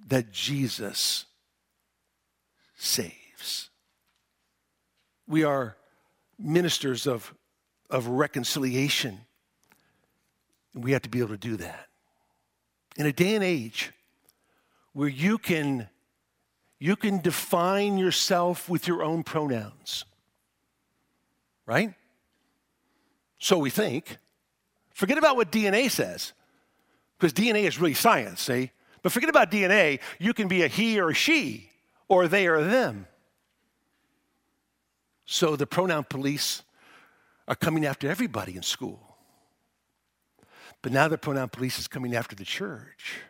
that 0.07 0.31
Jesus 0.31 1.25
saves. 2.75 3.69
We 5.27 5.43
are 5.43 5.77
ministers 6.39 7.07
of, 7.07 7.33
of 7.89 8.07
reconciliation. 8.07 9.19
We 10.73 10.91
have 10.91 11.01
to 11.03 11.09
be 11.09 11.19
able 11.19 11.29
to 11.29 11.37
do 11.37 11.57
that. 11.57 11.87
In 12.97 13.05
a 13.05 13.13
day 13.13 13.35
and 13.35 13.43
age 13.43 13.91
where 14.93 15.09
you 15.09 15.37
can 15.37 15.89
you 16.79 16.97
can 16.97 17.21
define 17.21 17.97
yourself 17.97 18.67
with 18.67 18.89
your 18.89 19.03
own 19.03 19.23
pronouns. 19.23 20.03
Right? 21.65 21.93
So 23.39 23.57
we 23.57 23.69
think. 23.69 24.17
Forget 24.93 25.17
about 25.17 25.37
what 25.37 25.49
DNA 25.49 25.89
says, 25.89 26.33
because 27.17 27.31
DNA 27.31 27.63
is 27.63 27.79
really 27.79 27.93
science, 27.93 28.41
see? 28.41 28.71
But 29.01 29.11
forget 29.11 29.29
about 29.29 29.49
DNA. 29.49 30.01
You 30.19 30.33
can 30.33 30.47
be 30.47 30.63
a 30.63 30.67
he 30.67 30.99
or 30.99 31.09
a 31.09 31.13
she, 31.13 31.69
or 32.09 32.27
they 32.27 32.47
or 32.47 32.63
them. 32.63 33.07
So 35.25 35.55
the 35.55 35.65
pronoun 35.65 36.03
police 36.03 36.63
are 37.47 37.55
coming 37.55 37.85
after 37.85 38.09
everybody 38.09 38.55
in 38.55 38.61
school. 38.61 39.12
But 40.83 40.91
now 40.91 41.07
the 41.07 41.17
pronoun 41.17 41.49
police 41.49 41.79
is 41.79 41.87
coming 41.87 42.13
after 42.13 42.35
the 42.35 42.43
church. 42.43 43.21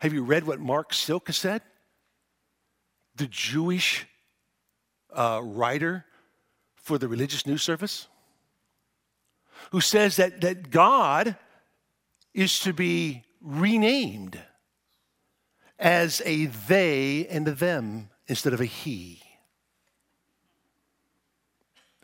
Have 0.00 0.12
you 0.12 0.22
read 0.22 0.44
what 0.44 0.60
Mark 0.60 0.92
Silk 0.92 1.28
has 1.28 1.38
said? 1.38 1.62
The 3.14 3.28
Jewish 3.28 4.04
uh, 5.14 5.40
writer 5.42 6.04
for 6.74 6.98
the 6.98 7.08
religious 7.08 7.46
news 7.46 7.62
service, 7.62 8.08
who 9.70 9.80
says 9.80 10.16
that, 10.16 10.40
that 10.40 10.70
God 10.70 11.36
is 12.34 12.58
to 12.60 12.72
be 12.72 13.22
renamed 13.40 14.40
as 15.78 16.20
a 16.24 16.46
they 16.46 17.26
and 17.28 17.46
a 17.46 17.52
them 17.52 18.10
instead 18.26 18.52
of 18.52 18.60
a 18.60 18.64
he. 18.64 19.22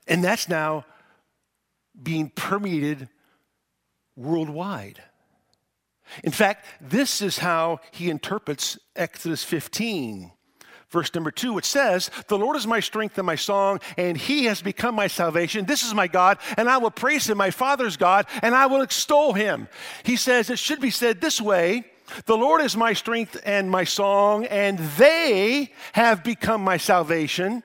And 0.06 0.22
that's 0.22 0.48
now 0.48 0.84
being 2.00 2.30
permeated 2.30 3.08
worldwide. 4.16 5.02
In 6.22 6.32
fact, 6.32 6.66
this 6.80 7.22
is 7.22 7.38
how 7.38 7.80
he 7.90 8.10
interprets 8.10 8.78
Exodus 8.94 9.42
15, 9.42 10.30
verse 10.90 11.14
number 11.14 11.30
two, 11.30 11.52
which 11.52 11.64
says, 11.64 12.10
The 12.28 12.38
Lord 12.38 12.56
is 12.56 12.66
my 12.66 12.80
strength 12.80 13.18
and 13.18 13.26
my 13.26 13.34
song, 13.34 13.80
and 13.96 14.16
he 14.16 14.44
has 14.44 14.62
become 14.62 14.94
my 14.94 15.06
salvation. 15.06 15.64
This 15.64 15.82
is 15.82 15.94
my 15.94 16.06
God, 16.06 16.38
and 16.56 16.68
I 16.68 16.78
will 16.78 16.90
praise 16.90 17.28
him, 17.28 17.38
my 17.38 17.50
Father's 17.50 17.96
God, 17.96 18.26
and 18.42 18.54
I 18.54 18.66
will 18.66 18.82
extol 18.82 19.32
him. 19.32 19.68
He 20.04 20.16
says 20.16 20.50
it 20.50 20.58
should 20.58 20.80
be 20.80 20.90
said 20.90 21.20
this 21.20 21.40
way 21.40 21.84
The 22.26 22.36
Lord 22.36 22.60
is 22.60 22.76
my 22.76 22.92
strength 22.92 23.40
and 23.44 23.70
my 23.70 23.84
song, 23.84 24.44
and 24.46 24.78
they 24.78 25.72
have 25.94 26.22
become 26.22 26.62
my 26.62 26.76
salvation. 26.76 27.62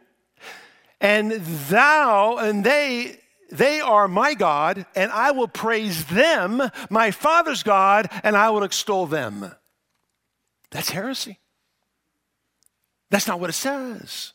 And 1.02 1.32
thou 1.32 2.38
and 2.38 2.64
they 2.64 3.20
they 3.52 3.82
are 3.82 4.08
my 4.08 4.34
God, 4.34 4.86
and 4.96 5.12
I 5.12 5.32
will 5.32 5.48
praise 5.48 6.06
them, 6.06 6.62
my 6.90 7.12
Father's 7.12 7.64
God, 7.64 8.10
and 8.24 8.36
I 8.36 8.50
will 8.50 8.64
extol 8.64 9.06
them. 9.06 9.52
That's 10.72 10.90
heresy. 10.90 11.40
That's 13.10 13.28
not 13.28 13.40
what 13.40 13.50
it 13.50 13.54
says. 13.54 14.34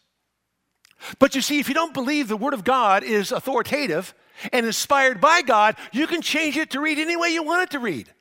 But 1.19 1.35
you 1.35 1.41
see, 1.41 1.59
if 1.59 1.69
you 1.69 1.75
don't 1.75 1.95
believe 1.95 2.29
the 2.29 2.37
Word 2.37 2.55
of 2.55 2.65
God 2.65 3.05
is 3.05 3.31
authoritative 3.31 4.15
and 4.53 4.67
inspired 4.67 5.21
by 5.21 5.43
God, 5.43 5.77
you 5.93 6.07
can 6.07 6.23
change 6.23 6.57
it 6.57 6.71
to 6.71 6.81
read 6.81 6.99
any 6.99 7.17
way 7.17 7.29
you 7.29 7.43
want 7.43 7.63
it 7.63 7.71
to 7.71 7.79
read. 7.79 8.13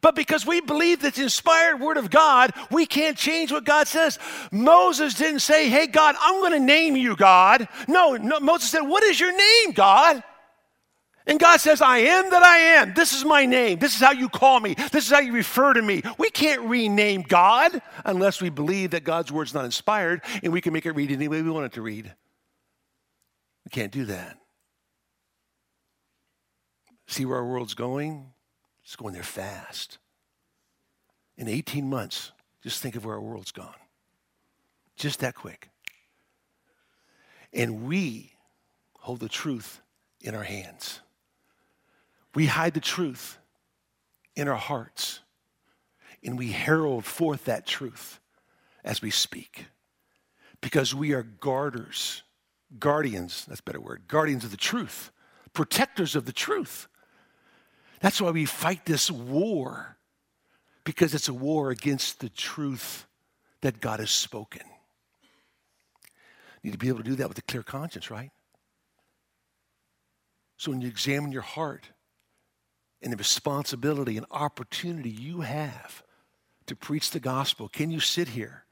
But 0.00 0.14
because 0.14 0.46
we 0.46 0.60
believe 0.60 1.02
that 1.02 1.14
the 1.14 1.22
inspired 1.22 1.80
word 1.80 1.96
of 1.96 2.10
God, 2.10 2.52
we 2.70 2.86
can't 2.86 3.16
change 3.16 3.52
what 3.52 3.64
God 3.64 3.88
says. 3.88 4.18
Moses 4.50 5.14
didn't 5.14 5.40
say, 5.40 5.68
Hey, 5.68 5.86
God, 5.86 6.16
I'm 6.20 6.40
going 6.40 6.52
to 6.52 6.60
name 6.60 6.96
you, 6.96 7.16
God. 7.16 7.68
No, 7.88 8.16
no, 8.16 8.40
Moses 8.40 8.70
said, 8.70 8.82
What 8.82 9.02
is 9.02 9.18
your 9.18 9.36
name, 9.36 9.72
God? 9.72 10.22
And 11.28 11.40
God 11.40 11.60
says, 11.60 11.82
I 11.82 11.98
am 11.98 12.30
that 12.30 12.42
I 12.44 12.58
am. 12.58 12.94
This 12.94 13.12
is 13.12 13.24
my 13.24 13.46
name. 13.46 13.80
This 13.80 13.94
is 13.94 14.00
how 14.00 14.12
you 14.12 14.28
call 14.28 14.60
me. 14.60 14.74
This 14.92 15.06
is 15.06 15.10
how 15.10 15.18
you 15.18 15.32
refer 15.32 15.72
to 15.72 15.82
me. 15.82 16.02
We 16.18 16.30
can't 16.30 16.62
rename 16.62 17.22
God 17.22 17.82
unless 18.04 18.40
we 18.40 18.48
believe 18.48 18.92
that 18.92 19.02
God's 19.02 19.32
word's 19.32 19.52
not 19.52 19.64
inspired 19.64 20.22
and 20.44 20.52
we 20.52 20.60
can 20.60 20.72
make 20.72 20.86
it 20.86 20.92
read 20.92 21.10
any 21.10 21.26
way 21.26 21.42
we 21.42 21.50
want 21.50 21.66
it 21.66 21.72
to 21.72 21.82
read. 21.82 22.14
We 23.64 23.70
can't 23.70 23.90
do 23.90 24.04
that. 24.04 24.38
See 27.08 27.24
where 27.24 27.38
our 27.38 27.46
world's 27.46 27.74
going? 27.74 28.32
It's 28.86 28.94
going 28.94 29.14
there 29.14 29.24
fast. 29.24 29.98
In 31.36 31.48
18 31.48 31.90
months, 31.90 32.30
just 32.62 32.80
think 32.80 32.94
of 32.94 33.04
where 33.04 33.16
our 33.16 33.20
world's 33.20 33.50
gone. 33.50 33.74
Just 34.94 35.18
that 35.20 35.34
quick. 35.34 35.70
And 37.52 37.82
we 37.82 38.30
hold 39.00 39.18
the 39.18 39.28
truth 39.28 39.80
in 40.20 40.36
our 40.36 40.44
hands. 40.44 41.00
We 42.36 42.46
hide 42.46 42.74
the 42.74 42.80
truth 42.80 43.38
in 44.36 44.46
our 44.46 44.54
hearts. 44.54 45.18
And 46.22 46.38
we 46.38 46.52
herald 46.52 47.04
forth 47.04 47.44
that 47.46 47.66
truth 47.66 48.20
as 48.84 49.02
we 49.02 49.10
speak. 49.10 49.66
Because 50.60 50.94
we 50.94 51.12
are 51.12 51.24
guarders, 51.24 52.22
guardians, 52.78 53.46
that's 53.46 53.60
a 53.60 53.64
better 53.64 53.80
word, 53.80 54.04
guardians 54.06 54.44
of 54.44 54.52
the 54.52 54.56
truth, 54.56 55.10
protectors 55.52 56.14
of 56.14 56.24
the 56.24 56.32
truth. 56.32 56.86
That's 58.00 58.20
why 58.20 58.30
we 58.30 58.44
fight 58.44 58.84
this 58.84 59.10
war, 59.10 59.96
because 60.84 61.14
it's 61.14 61.28
a 61.28 61.34
war 61.34 61.70
against 61.70 62.20
the 62.20 62.28
truth 62.28 63.06
that 63.62 63.80
God 63.80 64.00
has 64.00 64.10
spoken. 64.10 64.62
You 66.62 66.70
need 66.70 66.72
to 66.72 66.78
be 66.78 66.88
able 66.88 66.98
to 66.98 67.04
do 67.04 67.16
that 67.16 67.28
with 67.28 67.38
a 67.38 67.42
clear 67.42 67.62
conscience, 67.62 68.10
right? 68.10 68.30
So 70.56 70.70
when 70.70 70.80
you 70.80 70.88
examine 70.88 71.32
your 71.32 71.42
heart 71.42 71.90
and 73.02 73.12
the 73.12 73.16
responsibility 73.16 74.16
and 74.16 74.26
opportunity 74.30 75.10
you 75.10 75.42
have 75.42 76.02
to 76.66 76.74
preach 76.74 77.10
the 77.10 77.20
gospel, 77.20 77.68
can 77.68 77.90
you 77.90 78.00
sit 78.00 78.28
here 78.28 78.64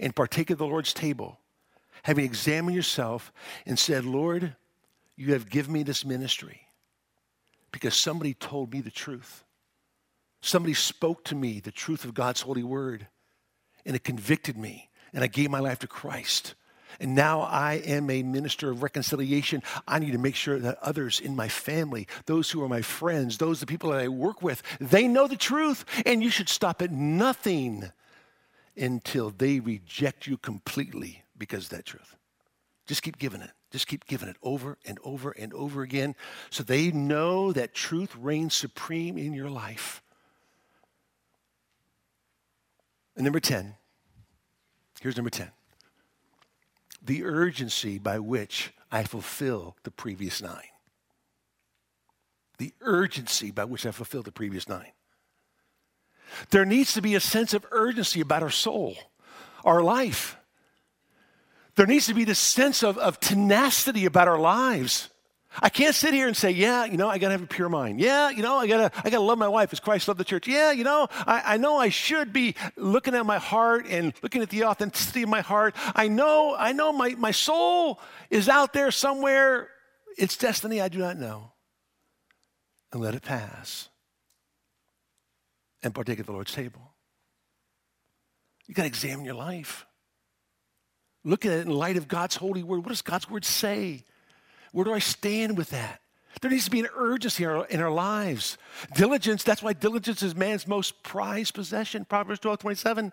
and 0.00 0.16
partake 0.16 0.50
of 0.50 0.58
the 0.58 0.66
Lord's 0.66 0.92
table, 0.92 1.38
having 2.02 2.24
examined 2.24 2.74
yourself 2.74 3.32
and 3.64 3.78
said, 3.78 4.04
Lord, 4.04 4.56
you 5.16 5.32
have 5.32 5.48
given 5.48 5.72
me 5.72 5.82
this 5.82 6.04
ministry 6.04 6.65
because 7.76 7.94
somebody 7.94 8.32
told 8.32 8.72
me 8.72 8.80
the 8.80 8.90
truth. 8.90 9.44
Somebody 10.40 10.72
spoke 10.72 11.24
to 11.24 11.34
me 11.34 11.60
the 11.60 11.70
truth 11.70 12.06
of 12.06 12.14
God's 12.14 12.40
holy 12.40 12.62
word, 12.62 13.06
and 13.84 13.94
it 13.94 14.02
convicted 14.02 14.56
me, 14.56 14.88
and 15.12 15.22
I 15.22 15.26
gave 15.26 15.50
my 15.50 15.58
life 15.58 15.80
to 15.80 15.86
Christ. 15.86 16.54
And 17.00 17.14
now 17.14 17.42
I 17.42 17.74
am 17.84 18.08
a 18.08 18.22
minister 18.22 18.70
of 18.70 18.82
reconciliation. 18.82 19.62
I 19.86 19.98
need 19.98 20.12
to 20.12 20.18
make 20.18 20.36
sure 20.36 20.58
that 20.58 20.78
others 20.80 21.20
in 21.20 21.36
my 21.36 21.48
family, 21.48 22.08
those 22.24 22.50
who 22.50 22.64
are 22.64 22.68
my 22.68 22.80
friends, 22.80 23.36
those 23.36 23.60
the 23.60 23.66
people 23.66 23.90
that 23.90 24.00
I 24.00 24.08
work 24.08 24.40
with, 24.40 24.62
they 24.80 25.06
know 25.06 25.26
the 25.28 25.36
truth. 25.36 25.84
And 26.06 26.22
you 26.22 26.30
should 26.30 26.48
stop 26.48 26.80
at 26.80 26.90
nothing 26.90 27.92
until 28.74 29.28
they 29.28 29.60
reject 29.60 30.26
you 30.26 30.38
completely 30.38 31.24
because 31.36 31.64
of 31.64 31.70
that 31.70 31.84
truth. 31.84 32.16
Just 32.86 33.02
keep 33.02 33.18
giving 33.18 33.42
it. 33.42 33.50
Just 33.72 33.88
keep 33.88 34.06
giving 34.06 34.28
it 34.28 34.36
over 34.42 34.78
and 34.86 34.98
over 35.04 35.32
and 35.32 35.52
over 35.52 35.82
again 35.82 36.14
so 36.50 36.62
they 36.62 36.90
know 36.90 37.52
that 37.52 37.74
truth 37.74 38.14
reigns 38.16 38.54
supreme 38.54 39.18
in 39.18 39.32
your 39.32 39.50
life. 39.50 40.02
And 43.16 43.24
number 43.24 43.40
10, 43.40 43.74
here's 45.00 45.16
number 45.16 45.30
10 45.30 45.50
the 47.02 47.24
urgency 47.24 47.98
by 47.98 48.18
which 48.18 48.72
I 48.90 49.04
fulfill 49.04 49.76
the 49.84 49.92
previous 49.92 50.42
nine. 50.42 50.68
The 52.58 52.72
urgency 52.80 53.50
by 53.50 53.64
which 53.64 53.86
I 53.86 53.92
fulfill 53.92 54.22
the 54.22 54.32
previous 54.32 54.68
nine. 54.68 54.92
There 56.50 56.64
needs 56.64 56.94
to 56.94 57.02
be 57.02 57.14
a 57.14 57.20
sense 57.20 57.54
of 57.54 57.64
urgency 57.70 58.20
about 58.20 58.42
our 58.42 58.50
soul, 58.50 58.96
our 59.64 59.82
life. 59.82 60.36
There 61.76 61.86
needs 61.86 62.06
to 62.06 62.14
be 62.14 62.24
this 62.24 62.38
sense 62.38 62.82
of, 62.82 62.98
of 62.98 63.20
tenacity 63.20 64.06
about 64.06 64.28
our 64.28 64.38
lives. 64.38 65.10
I 65.62 65.68
can't 65.68 65.94
sit 65.94 66.12
here 66.12 66.26
and 66.26 66.36
say, 66.36 66.50
yeah, 66.50 66.84
you 66.84 66.96
know, 66.96 67.08
I 67.08 67.18
gotta 67.18 67.32
have 67.32 67.42
a 67.42 67.46
pure 67.46 67.68
mind. 67.68 68.00
Yeah, 68.00 68.30
you 68.30 68.42
know, 68.42 68.56
I 68.56 68.66
gotta, 68.66 68.90
I 69.04 69.10
gotta 69.10 69.22
love 69.22 69.38
my 69.38 69.48
wife 69.48 69.72
as 69.72 69.80
Christ 69.80 70.08
loved 70.08 70.20
the 70.20 70.24
church. 70.24 70.46
Yeah, 70.46 70.72
you 70.72 70.84
know, 70.84 71.08
I, 71.26 71.54
I 71.54 71.56
know 71.56 71.78
I 71.78 71.88
should 71.88 72.32
be 72.32 72.54
looking 72.76 73.14
at 73.14 73.24
my 73.24 73.38
heart 73.38 73.86
and 73.88 74.12
looking 74.22 74.42
at 74.42 74.50
the 74.50 74.64
authenticity 74.64 75.22
of 75.22 75.28
my 75.28 75.40
heart. 75.40 75.74
I 75.94 76.08
know, 76.08 76.54
I 76.58 76.72
know 76.72 76.92
my, 76.92 77.10
my 77.10 77.30
soul 77.30 78.00
is 78.28 78.48
out 78.48 78.72
there 78.72 78.90
somewhere. 78.90 79.68
Its 80.18 80.36
destiny 80.36 80.80
I 80.80 80.88
do 80.88 80.98
not 80.98 81.18
know. 81.18 81.52
And 82.92 83.02
let 83.02 83.14
it 83.14 83.22
pass. 83.22 83.88
And 85.82 85.94
partake 85.94 86.18
of 86.20 86.26
the 86.26 86.32
Lord's 86.32 86.52
table. 86.52 86.94
You 88.66 88.74
gotta 88.74 88.88
examine 88.88 89.24
your 89.24 89.34
life. 89.34 89.86
Look 91.26 91.44
at 91.44 91.50
it 91.50 91.66
in 91.66 91.72
light 91.72 91.96
of 91.96 92.06
God's 92.06 92.36
holy 92.36 92.62
word. 92.62 92.84
What 92.84 92.90
does 92.90 93.02
God's 93.02 93.28
word 93.28 93.44
say? 93.44 94.04
Where 94.70 94.84
do 94.84 94.94
I 94.94 95.00
stand 95.00 95.58
with 95.58 95.70
that? 95.70 96.00
There 96.40 96.52
needs 96.52 96.66
to 96.66 96.70
be 96.70 96.78
an 96.78 96.88
urgency 96.94 97.42
in 97.42 97.50
our, 97.50 97.66
in 97.66 97.80
our, 97.80 97.90
lives. 97.90 98.56
Diligence, 98.94 99.42
that's 99.42 99.60
why 99.60 99.72
diligence 99.72 100.22
is 100.22 100.36
man's 100.36 100.68
most 100.68 101.02
prized 101.02 101.54
possession. 101.54 102.04
Proverbs 102.04 102.38
12, 102.38 102.60
27. 102.60 103.12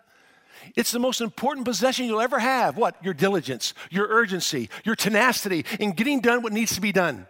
It's 0.76 0.92
the 0.92 1.00
most 1.00 1.20
important 1.20 1.66
possession 1.66 2.06
you'll 2.06 2.20
ever 2.20 2.38
have. 2.38 2.76
What? 2.76 2.94
Your 3.04 3.14
diligence, 3.14 3.74
your 3.90 4.06
urgency, 4.06 4.70
your 4.84 4.94
tenacity 4.94 5.64
in 5.80 5.90
getting 5.90 6.20
done 6.20 6.42
what 6.42 6.52
needs 6.52 6.76
to 6.76 6.80
be 6.80 6.92
done. 6.92 7.26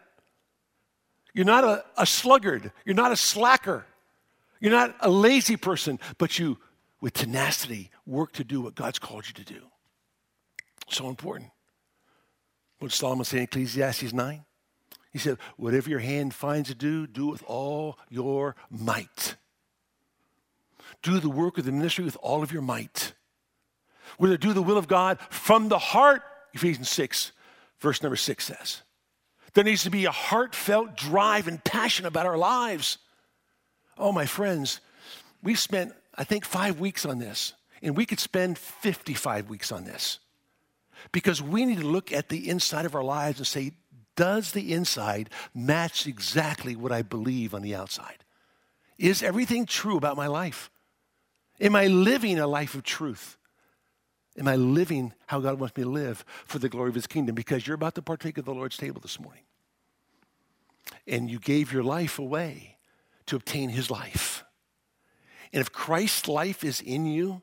You're 1.33 1.47
not 1.47 1.65
a, 1.65 1.83
a 1.97 2.05
sluggard. 2.05 2.73
You're 2.85 2.95
not 2.95 3.11
a 3.11 3.17
slacker. 3.17 3.87
You're 4.61 4.73
not 4.73 4.95
a 5.01 5.09
lazy 5.09 5.57
person, 5.57 5.99
but 6.19 6.39
you, 6.39 6.59
with 7.01 7.15
tenacity, 7.15 7.91
work 8.05 8.33
to 8.33 8.45
do 8.45 8.61
what 8.61 8.75
God's 8.75 8.99
called 8.99 9.27
you 9.27 9.33
to 9.33 9.45
do. 9.45 9.63
So 10.89 11.09
important. 11.09 11.51
What 12.79 12.93
Solomon 12.93 13.25
said 13.25 13.39
in 13.39 13.45
Ecclesiastes 13.45 14.13
9? 14.13 14.45
He 15.13 15.19
said, 15.19 15.39
Whatever 15.57 15.91
your 15.91 16.01
hand 16.01 16.35
finds 16.35 16.69
to 16.69 16.75
do, 16.75 17.07
do 17.07 17.27
with 17.27 17.43
all 17.47 17.99
your 18.11 18.57
might. 18.71 19.37
do 21.03 21.21
the 21.21 21.31
work 21.31 21.59
of 21.59 21.65
the 21.65 21.73
ministry 21.73 22.05
with 22.05 22.17
all 22.21 22.43
of 22.43 22.53
your 22.53 22.63
might. 22.63 23.13
We're 24.19 24.31
to 24.31 24.39
do 24.39 24.53
the 24.53 24.63
will 24.63 24.77
of 24.77 24.89
God 24.89 25.19
from 25.31 25.69
the 25.69 25.79
heart, 25.79 26.23
Ephesians 26.53 26.89
6, 26.91 27.33
verse 27.79 28.03
number 28.03 28.17
6 28.17 28.45
says. 28.45 28.83
There 29.55 29.65
needs 29.65 29.85
to 29.85 29.91
be 29.91 30.05
a 30.05 30.11
heartfelt 30.11 30.97
drive 30.97 31.47
and 31.47 31.63
passion 31.63 32.07
about 32.07 32.27
our 32.27 32.37
lives. 32.37 32.99
Oh, 33.97 34.13
my 34.13 34.27
friends, 34.27 34.81
we 35.43 35.55
spent, 35.55 35.93
I 36.17 36.25
think, 36.25 36.45
five 36.45 36.81
weeks 36.81 37.07
on 37.07 37.19
this, 37.19 37.55
and 37.83 37.97
we 37.97 38.07
could 38.07 38.21
spend 38.21 38.59
55 38.59 39.49
weeks 39.49 39.71
on 39.71 39.85
this 39.85 40.19
because 41.13 41.43
we 41.43 41.65
need 41.65 41.81
to 41.81 41.87
look 41.87 42.13
at 42.13 42.29
the 42.29 42.49
inside 42.49 42.87
of 42.87 42.95
our 42.95 43.05
lives 43.05 43.39
and 43.39 43.47
say, 43.47 43.73
does 44.17 44.53
the 44.53 44.73
inside 44.73 45.31
match 45.55 46.07
exactly 46.07 46.77
what 46.77 46.93
I 46.93 47.03
believe 47.03 47.55
on 47.55 47.63
the 47.63 47.75
outside? 47.75 48.25
Is 48.99 49.23
everything 49.23 49.67
true 49.67 49.97
about 49.97 50.17
my 50.17 50.27
life? 50.27 50.71
Am 51.61 51.75
I 51.75 51.87
living 51.87 52.39
a 52.39 52.47
life 52.47 52.75
of 52.75 52.83
truth? 52.83 53.37
Am 54.39 54.49
I 54.49 54.57
living 54.57 55.13
how 55.27 55.41
God 55.41 55.61
wants 55.61 55.77
me 55.77 55.85
to 55.85 55.89
live 55.89 56.25
for 56.45 56.59
the 56.59 56.69
glory 56.69 56.89
of 56.89 56.95
His 56.95 57.07
kingdom? 57.07 57.35
Because 57.35 57.67
you're 57.67 57.77
about 57.77 57.95
to 57.97 58.03
partake 58.03 58.39
of 58.39 58.45
the 58.45 58.55
Lord's 58.55 58.77
table 58.77 59.01
this 59.01 59.21
morning. 59.21 59.43
And 61.07 61.31
you 61.31 61.39
gave 61.39 61.73
your 61.73 61.85
life 61.85 62.19
away 62.19 62.77
to 63.27 63.37
obtain 63.37 63.71
His 63.71 63.91
life. 63.91 64.45
And 65.53 65.61
if 65.61 65.73
Christ's 65.73 66.29
life 66.29 66.65
is 66.65 66.81
in 66.81 67.07
you, 67.07 67.43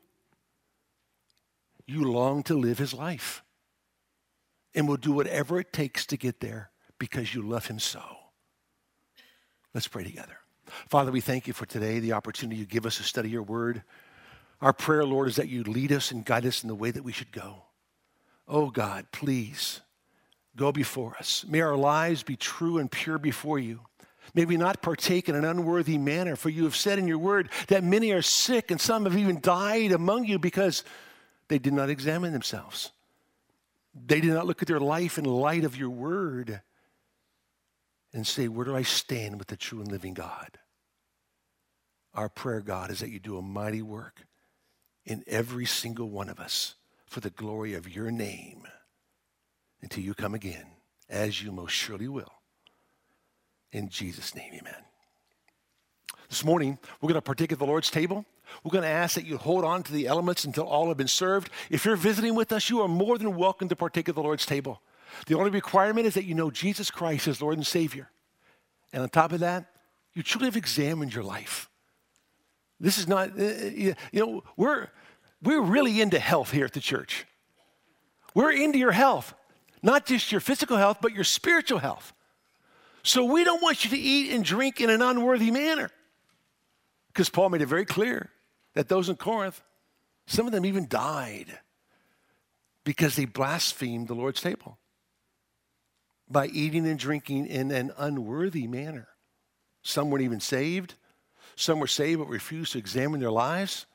you 1.86 2.04
long 2.04 2.42
to 2.44 2.54
live 2.54 2.78
His 2.78 2.92
life 2.94 3.42
and 4.74 4.88
will 4.88 4.96
do 4.96 5.12
whatever 5.12 5.60
it 5.60 5.72
takes 5.72 6.06
to 6.06 6.16
get 6.16 6.40
there 6.40 6.70
because 6.98 7.34
you 7.34 7.42
love 7.42 7.66
him 7.66 7.78
so. 7.78 8.02
Let's 9.74 9.88
pray 9.88 10.04
together. 10.04 10.38
Father, 10.88 11.10
we 11.10 11.20
thank 11.20 11.46
you 11.46 11.52
for 11.52 11.66
today, 11.66 11.98
the 11.98 12.12
opportunity 12.12 12.58
you 12.58 12.66
give 12.66 12.86
us 12.86 12.96
to 12.98 13.02
study 13.02 13.30
your 13.30 13.42
word. 13.42 13.82
Our 14.60 14.72
prayer, 14.72 15.04
Lord, 15.04 15.28
is 15.28 15.36
that 15.36 15.48
you 15.48 15.64
lead 15.64 15.92
us 15.92 16.10
and 16.10 16.24
guide 16.24 16.46
us 16.46 16.62
in 16.62 16.68
the 16.68 16.74
way 16.74 16.90
that 16.90 17.02
we 17.02 17.12
should 17.12 17.32
go. 17.32 17.64
Oh 18.46 18.70
God, 18.70 19.06
please 19.12 19.80
go 20.56 20.72
before 20.72 21.16
us. 21.18 21.44
May 21.48 21.60
our 21.60 21.76
lives 21.76 22.22
be 22.22 22.36
true 22.36 22.78
and 22.78 22.90
pure 22.90 23.18
before 23.18 23.58
you. 23.58 23.80
May 24.34 24.44
we 24.44 24.56
not 24.56 24.82
partake 24.82 25.28
in 25.28 25.34
an 25.34 25.44
unworthy 25.44 25.98
manner, 25.98 26.36
for 26.36 26.48
you 26.48 26.64
have 26.64 26.76
said 26.76 26.98
in 26.98 27.08
your 27.08 27.18
word 27.18 27.50
that 27.68 27.82
many 27.82 28.12
are 28.12 28.22
sick 28.22 28.70
and 28.70 28.80
some 28.80 29.04
have 29.04 29.16
even 29.16 29.40
died 29.40 29.92
among 29.92 30.24
you 30.24 30.38
because 30.38 30.84
they 31.48 31.58
did 31.58 31.72
not 31.72 31.90
examine 31.90 32.32
themselves. 32.32 32.92
They 33.94 34.20
did 34.20 34.32
not 34.32 34.46
look 34.46 34.62
at 34.62 34.68
their 34.68 34.80
life 34.80 35.18
in 35.18 35.24
light 35.24 35.64
of 35.64 35.76
your 35.76 35.90
word 35.90 36.62
and 38.12 38.26
say, 38.26 38.48
Where 38.48 38.64
do 38.64 38.74
I 38.74 38.82
stand 38.82 39.38
with 39.38 39.48
the 39.48 39.56
true 39.56 39.80
and 39.80 39.90
living 39.90 40.14
God? 40.14 40.58
Our 42.14 42.28
prayer, 42.28 42.60
God, 42.60 42.90
is 42.90 43.00
that 43.00 43.10
you 43.10 43.18
do 43.18 43.38
a 43.38 43.42
mighty 43.42 43.82
work 43.82 44.26
in 45.04 45.24
every 45.26 45.66
single 45.66 46.10
one 46.10 46.28
of 46.28 46.38
us 46.38 46.74
for 47.06 47.20
the 47.20 47.30
glory 47.30 47.74
of 47.74 47.94
your 47.94 48.10
name 48.10 48.66
until 49.82 50.04
you 50.04 50.14
come 50.14 50.34
again, 50.34 50.66
as 51.08 51.42
you 51.42 51.52
most 51.52 51.72
surely 51.72 52.08
will. 52.08 52.32
In 53.72 53.88
Jesus' 53.88 54.34
name, 54.34 54.52
amen. 54.54 54.84
This 56.32 56.46
morning, 56.46 56.78
we're 57.02 57.08
going 57.08 57.16
to 57.16 57.20
partake 57.20 57.52
of 57.52 57.58
the 57.58 57.66
Lord's 57.66 57.90
table. 57.90 58.24
We're 58.64 58.70
going 58.70 58.84
to 58.84 58.88
ask 58.88 59.16
that 59.16 59.26
you 59.26 59.36
hold 59.36 59.66
on 59.66 59.82
to 59.82 59.92
the 59.92 60.06
elements 60.06 60.46
until 60.46 60.64
all 60.64 60.88
have 60.88 60.96
been 60.96 61.06
served. 61.06 61.50
If 61.68 61.84
you're 61.84 61.94
visiting 61.94 62.34
with 62.34 62.52
us, 62.52 62.70
you 62.70 62.80
are 62.80 62.88
more 62.88 63.18
than 63.18 63.36
welcome 63.36 63.68
to 63.68 63.76
partake 63.76 64.08
of 64.08 64.14
the 64.14 64.22
Lord's 64.22 64.46
table. 64.46 64.80
The 65.26 65.34
only 65.34 65.50
requirement 65.50 66.06
is 66.06 66.14
that 66.14 66.24
you 66.24 66.34
know 66.34 66.50
Jesus 66.50 66.90
Christ 66.90 67.28
as 67.28 67.42
Lord 67.42 67.58
and 67.58 67.66
Savior. 67.66 68.08
And 68.94 69.02
on 69.02 69.10
top 69.10 69.32
of 69.32 69.40
that, 69.40 69.66
you 70.14 70.22
truly 70.22 70.46
have 70.46 70.56
examined 70.56 71.12
your 71.12 71.22
life. 71.22 71.68
This 72.80 72.96
is 72.96 73.06
not, 73.06 73.38
uh, 73.38 73.42
you 73.42 73.94
know, 74.14 74.42
we're, 74.56 74.88
we're 75.42 75.60
really 75.60 76.00
into 76.00 76.18
health 76.18 76.50
here 76.50 76.64
at 76.64 76.72
the 76.72 76.80
church. 76.80 77.26
We're 78.34 78.52
into 78.52 78.78
your 78.78 78.92
health, 78.92 79.34
not 79.82 80.06
just 80.06 80.32
your 80.32 80.40
physical 80.40 80.78
health, 80.78 80.96
but 81.02 81.12
your 81.12 81.24
spiritual 81.24 81.80
health. 81.80 82.14
So 83.02 83.22
we 83.22 83.44
don't 83.44 83.60
want 83.60 83.84
you 83.84 83.90
to 83.90 83.98
eat 83.98 84.32
and 84.32 84.42
drink 84.42 84.80
in 84.80 84.88
an 84.88 85.02
unworthy 85.02 85.50
manner. 85.50 85.90
Because 87.12 87.28
Paul 87.28 87.50
made 87.50 87.60
it 87.60 87.66
very 87.66 87.84
clear 87.84 88.30
that 88.74 88.88
those 88.88 89.08
in 89.08 89.16
Corinth, 89.16 89.60
some 90.26 90.46
of 90.46 90.52
them 90.52 90.64
even 90.64 90.88
died 90.88 91.58
because 92.84 93.16
they 93.16 93.26
blasphemed 93.26 94.08
the 94.08 94.14
Lord's 94.14 94.40
table 94.40 94.78
by 96.28 96.46
eating 96.46 96.86
and 96.86 96.98
drinking 96.98 97.46
in 97.46 97.70
an 97.70 97.92
unworthy 97.98 98.66
manner. 98.66 99.08
Some 99.82 100.10
weren't 100.10 100.24
even 100.24 100.40
saved. 100.40 100.94
Some 101.54 101.80
were 101.80 101.86
saved 101.86 102.20
but 102.20 102.28
refused 102.28 102.72
to 102.72 102.78
examine 102.78 103.20
their 103.20 103.30
lives. 103.30 103.86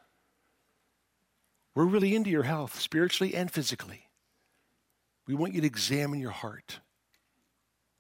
We're 1.74 1.86
really 1.86 2.16
into 2.16 2.30
your 2.30 2.44
health, 2.44 2.80
spiritually 2.80 3.36
and 3.36 3.50
physically. 3.50 4.04
We 5.28 5.34
want 5.34 5.54
you 5.54 5.62
to 5.62 5.68
examine 5.68 6.20
your 6.20 6.32
heart. 6.32 6.80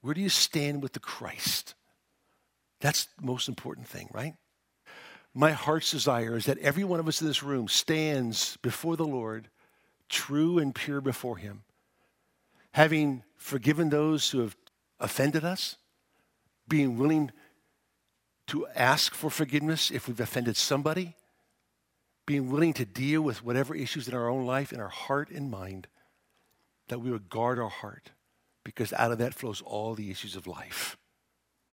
Where 0.02 0.14
do 0.14 0.22
you 0.22 0.30
stand 0.30 0.84
with 0.84 0.94
the 0.94 1.00
Christ? 1.00 1.74
That's 2.80 3.06
the 3.20 3.26
most 3.26 3.50
important 3.50 3.88
thing, 3.88 4.10
right? 4.14 4.36
My 5.34 5.52
heart's 5.52 5.92
desire 5.92 6.36
is 6.36 6.46
that 6.46 6.58
every 6.60 6.84
one 6.84 7.00
of 7.00 7.08
us 7.08 7.22
in 7.22 7.28
this 7.28 7.44
room 7.44 7.68
stands 7.68 8.58
before 8.58 8.96
the 8.96 9.06
Lord, 9.06 9.50
true 10.10 10.58
and 10.58 10.74
pure 10.74 11.02
before 11.02 11.38
Him, 11.38 11.64
having 12.72 13.24
forgiven 13.36 13.90
those 13.90 14.30
who 14.32 14.40
have 14.40 14.56
offended 15.00 15.44
us, 15.44 15.78
being 16.68 16.98
willing 16.98 17.32
to 18.48 18.66
ask 18.76 19.14
for 19.14 19.30
forgiveness 19.30 19.92
if 19.92 20.08
we've 20.08 20.20
offended 20.20 20.58
somebody, 20.58 21.16
being 22.26 22.50
willing 22.50 22.74
to 22.74 22.86
deal 22.86 23.22
with 23.22 23.44
whatever 23.44 23.76
issues 23.76 24.08
in 24.08 24.14
our 24.14 24.30
own 24.30 24.46
life, 24.46 24.74
in 24.74 24.80
our 24.80 24.90
heart 24.90 25.30
and 25.30 25.52
mind, 25.52 25.88
that 26.88 27.00
we 27.00 27.12
would 27.12 27.30
guard 27.30 27.60
our 27.60 27.70
heart 27.70 28.12
because 28.64 28.92
out 28.94 29.12
of 29.12 29.18
that 29.18 29.34
flows 29.34 29.62
all 29.62 29.96
the 29.96 30.12
issues 30.12 30.36
of 30.36 30.48
life. 30.48 30.98